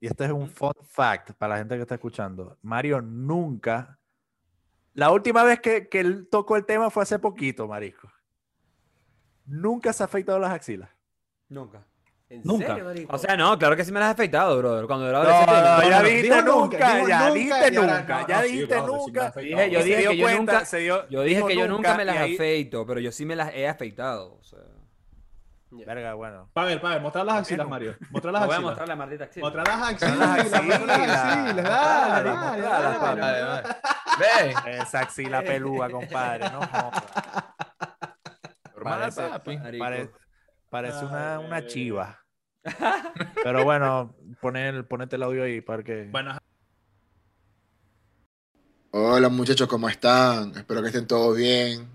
[0.00, 3.98] y este es un fun fact para la gente que está escuchando, Mario nunca,
[4.94, 8.10] la última vez que, que él tocó el tema fue hace poquito, marico.
[9.44, 10.88] Nunca se ha afeitado las axilas.
[11.48, 11.84] Nunca.
[12.28, 12.66] ¿En Nunca.
[12.68, 13.14] serio, marico?
[13.14, 14.86] O sea, no, claro que sí me las he afeitado, brother.
[14.86, 15.60] Cuando era No, adolescente.
[15.60, 15.88] no, no.
[15.88, 19.66] ya no, dijiste nunca, ya nunca, dijiste nunca, ya dijiste brother, sí me nunca.
[19.68, 22.04] yo dije dio que yo cuenta, nunca, se dio- yo dije que yo nunca me
[22.04, 24.34] las ahí- afeito, pero yo sí me las he afeitado.
[24.40, 24.58] O sea,
[25.70, 26.48] Verga, bueno.
[26.52, 27.94] Pa' ver, pa' ver, mostrar las axilas, Mario.
[28.10, 28.62] Mostrar las Te voy a axilas.
[28.62, 29.44] mostrar la maldita axila.
[29.44, 30.28] Mostrar las axilas, las
[30.64, 31.26] mostrar las axilas.
[31.26, 32.98] axilas, dale, dale, dale.
[32.98, 33.20] papi.
[33.20, 33.68] Dale, dale.
[34.64, 34.78] Ve.
[34.78, 37.02] Esa axila pelúa, compadre, no jodas.
[38.74, 39.58] Normal, papi.
[40.70, 42.24] Parece una, una chiva.
[43.42, 46.08] Pero bueno, poner, ponete el audio ahí para que...
[46.10, 46.36] Bueno,
[48.98, 50.56] Hola muchachos, ¿cómo están?
[50.56, 51.86] Espero que estén todos bien.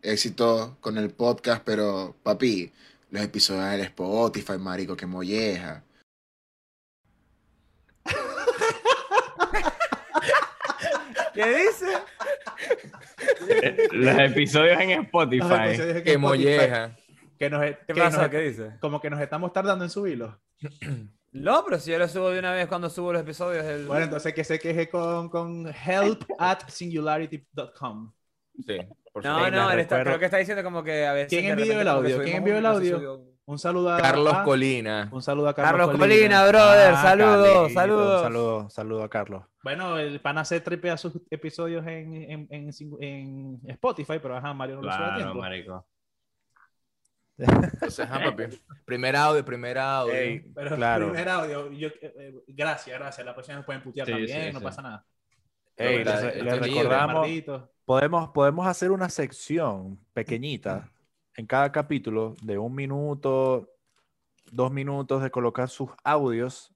[0.00, 2.72] Éxito con el podcast, pero papi,
[3.10, 5.82] los episodios del Spotify, marico, que molleja.
[11.34, 11.98] ¿Qué dice?
[13.90, 16.02] Los episodios en Spotify.
[16.04, 16.96] Que molleja.
[17.38, 18.22] Que nos, ¿Qué que pasa?
[18.22, 18.76] nos- ¿Qué dice?
[18.80, 20.40] como que nos estamos tardando en subirlo.
[21.36, 23.64] No, pero si yo lo subo de una vez cuando subo los episodios.
[23.64, 23.86] El...
[23.88, 28.12] Bueno, entonces que se queje con, con help at singularity.com.
[28.64, 28.78] Sí,
[29.12, 31.28] por no, no, él está, creo que está diciendo como que a veces.
[31.30, 32.22] ¿Quién envió el audio?
[32.22, 33.20] ¿Quién envió el audio?
[33.46, 35.08] Un saludo a Carlos a- Colina.
[35.12, 38.22] Un saludo a Carlos, Carlos Colina, brother, Ah, saludos, Carlito, saludos.
[38.22, 39.42] Saludo, saludo a Carlos.
[39.64, 42.70] Bueno, el pana se tripea sus episodios en, en, en,
[43.00, 45.38] en Spotify, pero ajá, Mario no lo sube a Claro, tiempo.
[45.40, 45.86] marico.
[47.38, 48.44] Entonces, ajá, papi.
[48.84, 50.14] Primer audio, primer audio.
[50.14, 51.06] Ey, Pero claro.
[51.08, 53.24] primer audio, yo- eh, eh, gracias, gracias.
[53.26, 54.64] La próxima nos pueden putear Sí, también, sí, no sí.
[54.64, 55.06] pasa nada.
[55.76, 57.28] Ey, Pero, les, recordamos,
[57.84, 60.88] podemos, podemos hacer una sección pequeñita
[61.36, 63.68] en cada capítulo de un minuto,
[64.52, 66.72] dos minutos de colocar sus audios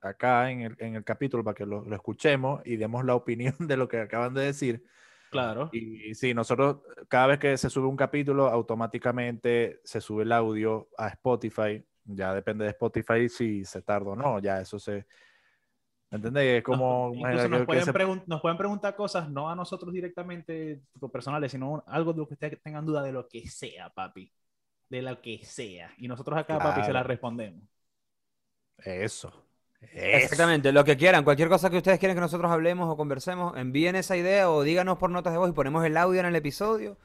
[0.00, 3.54] acá en el, en el capítulo para que lo, lo escuchemos y demos la opinión
[3.60, 4.82] de lo que acaban de decir.
[5.30, 5.70] Claro.
[5.72, 6.78] Y sí, nosotros
[7.08, 11.84] cada vez que se sube un capítulo, automáticamente se sube el audio a Spotify.
[12.04, 14.38] Ya depende de Spotify si se tarda o no.
[14.40, 15.06] Ya eso se...
[16.10, 16.58] ¿Me entendés?
[16.58, 17.12] Es como...
[17.14, 20.82] Incluso nos que- que pueden, se- pregun- nos pueden preguntar cosas, no a nosotros directamente
[21.12, 24.32] personales, sino algo de lo que ustedes tengan duda de lo que sea, papi.
[24.88, 25.92] De lo que sea.
[25.98, 26.92] Y nosotros acá, papi, se Claro.
[26.94, 27.62] la respondemos.
[28.78, 29.32] Eso.
[29.80, 29.92] Eso.
[29.94, 33.96] Exactamente, lo que quieran, cualquier cosa que ustedes quieran que nosotros hablemos o conversemos, envíen
[33.96, 36.98] esa idea o díganos por notas de voz y ponemos el audio en el episodio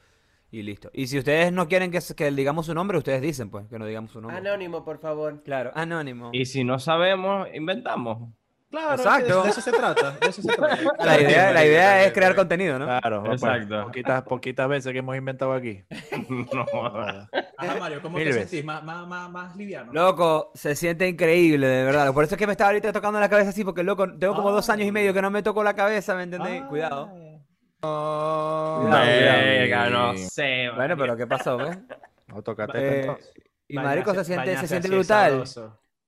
[0.50, 0.90] y listo.
[0.92, 4.10] Y si ustedes no quieren que digamos su nombre, ustedes dicen pues que no digamos
[4.12, 4.38] su nombre.
[4.38, 5.42] Anónimo, por favor.
[5.42, 6.30] Claro, anónimo.
[6.32, 8.30] Y si no sabemos, inventamos.
[8.68, 9.38] Claro, Exacto.
[9.38, 10.10] De, de eso se trata.
[10.12, 10.76] De eso se trata.
[11.04, 12.36] La idea, la idea es crear bien.
[12.36, 12.84] contenido, ¿no?
[12.86, 13.84] Claro, pues, Exacto.
[13.84, 15.84] poquitas, poquitas veces que hemos inventado aquí.
[16.28, 16.66] No.
[17.58, 18.50] Ajá, Mario, ¿cómo Mil te veces.
[18.50, 18.64] sentís?
[18.64, 19.92] ¿Más, más, más, más liviano?
[19.92, 22.12] Loco, se siente increíble, de verdad.
[22.12, 24.50] Por eso es que me estaba ahorita tocando la cabeza así, porque loco, tengo como
[24.50, 26.62] dos años y medio que no me toco la cabeza, ¿me entendéis?
[26.64, 27.10] Ah, Cuidado.
[27.82, 28.88] Oh,
[29.90, 30.70] no sé.
[30.74, 31.78] Bueno, pero ¿qué pasó, ves?
[32.26, 33.16] No tocate Eh,
[33.68, 35.44] y marico se siente, se siente brutal.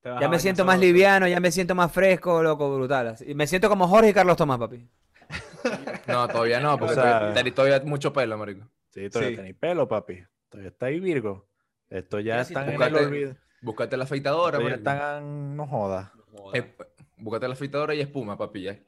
[0.05, 3.17] Ya me siento más liviano, ya me siento más fresco, loco, brutal.
[3.27, 4.89] Y me siento como Jorge y Carlos Tomás, papi.
[6.07, 8.67] No, todavía no, porque O sea- todavía, tenés todavía mucho pelo, marico.
[8.91, 9.37] Sí, todavía sí.
[9.37, 10.23] tenéis pelo, papi.
[10.49, 11.47] Todavía está ahí, Virgo.
[11.91, 13.37] Esto ya si están tú en el olvido.
[13.61, 15.57] Búscate la afeitadora, ya están...
[15.57, 16.11] No jodas.
[16.55, 16.75] Eh,
[17.19, 18.79] búscate la afeitadora y espuma, papi, ya.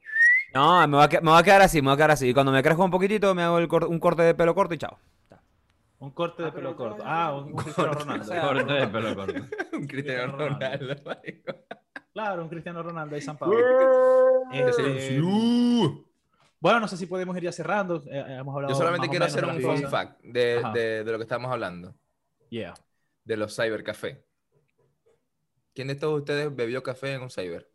[0.54, 2.28] No, me va, a, me va a quedar así, me va a quedar así.
[2.28, 4.74] Y cuando me crezca un poquitito, me hago el cor- un corte de pelo corto
[4.74, 4.98] y chao.
[6.01, 7.03] Un corte de Ah, pero pelo corto.
[7.07, 8.40] Ah, un, un Cristiano Ronaldo.
[8.40, 9.40] Corte de pelo corto.
[9.74, 10.96] Un Cristiano Ronaldo.
[12.12, 13.57] Claro, un Cristiano Ronaldo de San Pablo.
[14.53, 15.20] Este,
[16.59, 17.96] bueno, no sé si podemos ir ya cerrando.
[18.07, 21.18] eh, eh, hemos hablado Yo solamente quiero hacer un fun fact de, de, de lo
[21.18, 21.94] que estamos hablando,
[22.51, 22.74] Yeah.
[23.24, 24.24] de los cybercafé.
[25.74, 27.70] ¿Quién de todos ustedes bebió café en un cyber?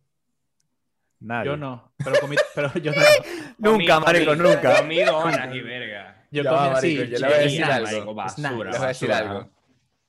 [1.20, 1.46] Nadie.
[1.48, 3.02] Yo no, pero, comí, pero yo no.
[3.58, 4.78] Nunca, Comí- marico, nunca.
[4.82, 6.25] Comí donas y verga.
[6.36, 6.96] Yo Ya comí va, así.
[6.96, 7.86] marico, yo le voy a decir algo.
[7.88, 8.50] marico, basura.
[8.50, 9.30] Les voy a decir basura.
[9.32, 9.50] algo.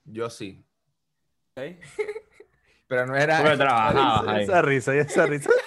[0.05, 0.64] Yo sí.
[2.89, 3.57] Pero no era.
[3.57, 4.45] Trabajabas ahí.
[4.45, 5.51] Esa risa, y esa risa.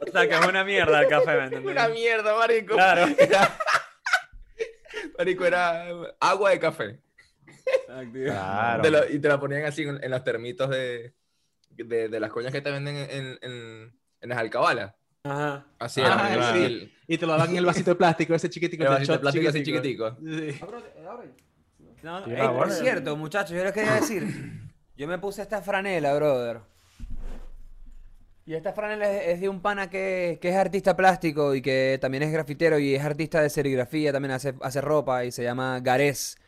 [0.00, 1.58] O sea, que es una mierda el café, ¿me?
[1.58, 2.74] Una mierda, marico.
[2.74, 3.06] Claro.
[3.18, 3.58] Era-
[5.18, 5.86] marico, era
[6.18, 7.00] agua de café.
[8.12, 8.82] Claro.
[8.82, 11.12] Te lo- y te la ponían así en, en los termitos de.
[11.72, 14.94] de, de las coñas que te venden en, en, en, en las alcabalas.
[15.24, 15.66] Ajá.
[15.78, 16.64] Así Ah, era, marico, sí.
[16.64, 18.84] el, Y te lo dan en el vasito de plástico, ese chiquitico.
[18.84, 20.16] el vasito de plástico así chiquitico.
[20.20, 20.60] Sí.
[22.02, 24.62] No, Sí, ey, ah, por cierto, muchachos, yo les quería decir,
[24.96, 26.60] yo me puse esta franela, brother.
[28.46, 31.98] Y esta franela es, es de un pana que, que es artista plástico y que
[32.00, 35.80] también es grafitero y es artista de serigrafía, también hace, hace ropa y se llama
[35.80, 36.38] Garés.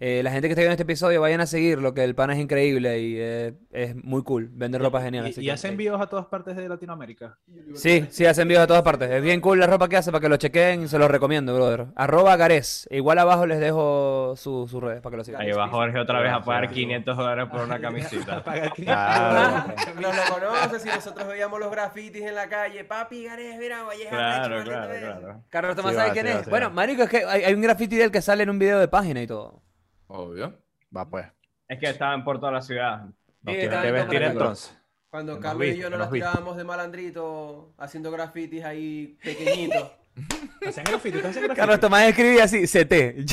[0.00, 2.38] Eh, la gente que está viendo este episodio, vayan a seguirlo, que el pana es
[2.38, 4.48] increíble y eh, es muy cool.
[4.52, 5.26] Vende ropa genial.
[5.26, 7.36] Y, así y que- hace envíos a todas partes de Latinoamérica.
[7.74, 9.10] Sí, sí, hace envíos a todas partes.
[9.10, 11.52] Es bien cool la ropa que hace para que lo chequen y se los recomiendo,
[11.52, 11.86] brother.
[11.96, 12.86] Arroba Garés.
[12.92, 15.40] Igual abajo les dejo sus su redes para que lo sigan.
[15.40, 18.44] Ahí va Jorge otra vez a pagar 500 dólares por una camisita.
[18.76, 19.74] Claro.
[19.96, 22.84] Ni lo conoce si nosotros veíamos los grafitis en la calle.
[22.84, 25.42] Papi, Garés, mira, vaya Claro, claro, claro.
[25.50, 26.44] Carlos Tomás, Sí ¿sabe va, quién sí es?
[26.44, 28.58] sí bueno, marico, es que hay, hay un graffiti de él que sale en un
[28.60, 29.62] video de página y todo.
[30.08, 30.58] Obvio.
[30.94, 31.26] Va pues.
[31.68, 33.06] Es que estaban por toda la ciudad.
[33.42, 34.76] Nos tienen que vestir entonces.
[35.10, 39.90] Cuando Nos Carlos y yo nos nos tirábamos de malandrito haciendo grafitis ahí pequeñitos.
[40.66, 41.60] Hacen graffiti, ¿te hacen graffiti?
[41.60, 43.24] Carlos Tomás escribía así, CT.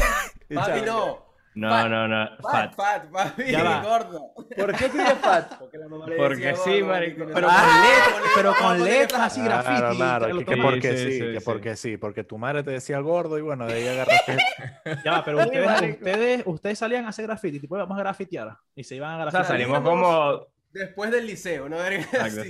[0.54, 1.26] Papi, no.
[1.56, 1.90] No, Fat.
[1.90, 2.28] no, no.
[2.42, 2.76] Fat, Fat.
[2.76, 3.54] fat, papi,
[3.84, 4.34] gordo.
[4.58, 5.54] ¿Por qué pide fat?
[5.60, 7.20] Porque la mamá le Porque decía sí, gordo, marico.
[7.20, 7.34] marico.
[7.34, 9.98] Pero Ah, con letras, ponle- pero con letras así, Claro, graffiti.
[9.98, 11.46] claro, Carlos que, que porque Sí, sí, sí, que sí.
[11.46, 14.38] porque sí, porque tu madre te decía gordo y bueno, de ahí agarraste.
[15.06, 18.58] Ya va, pero ustedes, ustedes, ustedes salían a hacer graffiti, tipo, vamos a grafitear.
[18.76, 20.48] Y se iban a O sea, salimos como.
[20.74, 21.82] Después del liceo, ¿no?
[21.82, 22.42] Era Exacto.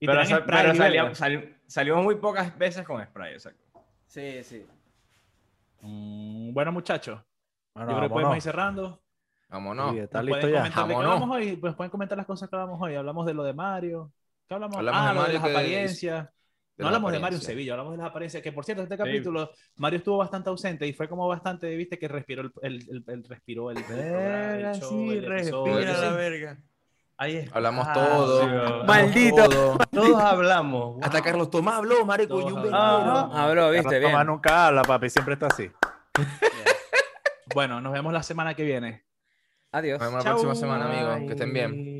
[0.00, 0.24] Y Pero,
[0.74, 1.18] salíamos,
[1.66, 3.62] salimos muy pocas veces con spray, exacto.
[4.06, 4.64] Sí, sí.
[5.82, 7.20] Mm, bueno, muchachos,
[7.76, 9.00] Bueno, yo creo que podemos ir cerrando.
[9.48, 9.92] Vámonos.
[9.92, 10.70] Sí, ¿Estás Nos listo ya?
[10.74, 11.30] Vámonos.
[11.30, 11.56] hoy.
[11.56, 12.94] Pues pueden comentar las cosas que hablamos hoy.
[12.94, 14.12] Hablamos de lo de Mario.
[14.48, 14.76] ¿Qué hablamos?
[14.78, 16.24] Hablamos ah, de lo Mario de las que- apariencias.
[16.24, 16.30] de
[16.82, 17.42] No hablamos de Mario en.
[17.44, 18.42] Sevilla, hablamos de las apariencias.
[18.42, 22.08] Que por cierto, este capítulo, Mario estuvo bastante ausente y fue como bastante, viste, que
[22.08, 25.80] respiró el, el, el- el- respiró el, el show, el episodio.
[25.84, 26.58] la verga.
[27.18, 27.56] Ahí está.
[27.56, 28.40] Hablamos Ah, todo.
[28.40, 29.48] sí, hablamos Maldito.
[29.48, 29.78] todo.
[29.90, 30.98] Todos hablamos.
[31.02, 32.54] Hasta Carlos Tomás habló, un hablamos.
[32.62, 33.32] veneno.
[33.34, 34.10] Habló, viste, Carlos bien.
[34.12, 35.70] Tomás nunca habla, papi, siempre está así.
[37.54, 39.04] Bueno, nos vemos la semana que viene.
[39.72, 39.98] Adiós.
[39.98, 40.40] Nos vemos la Chau.
[40.40, 41.26] próxima semana, amigos.
[41.26, 41.95] Que estén bien.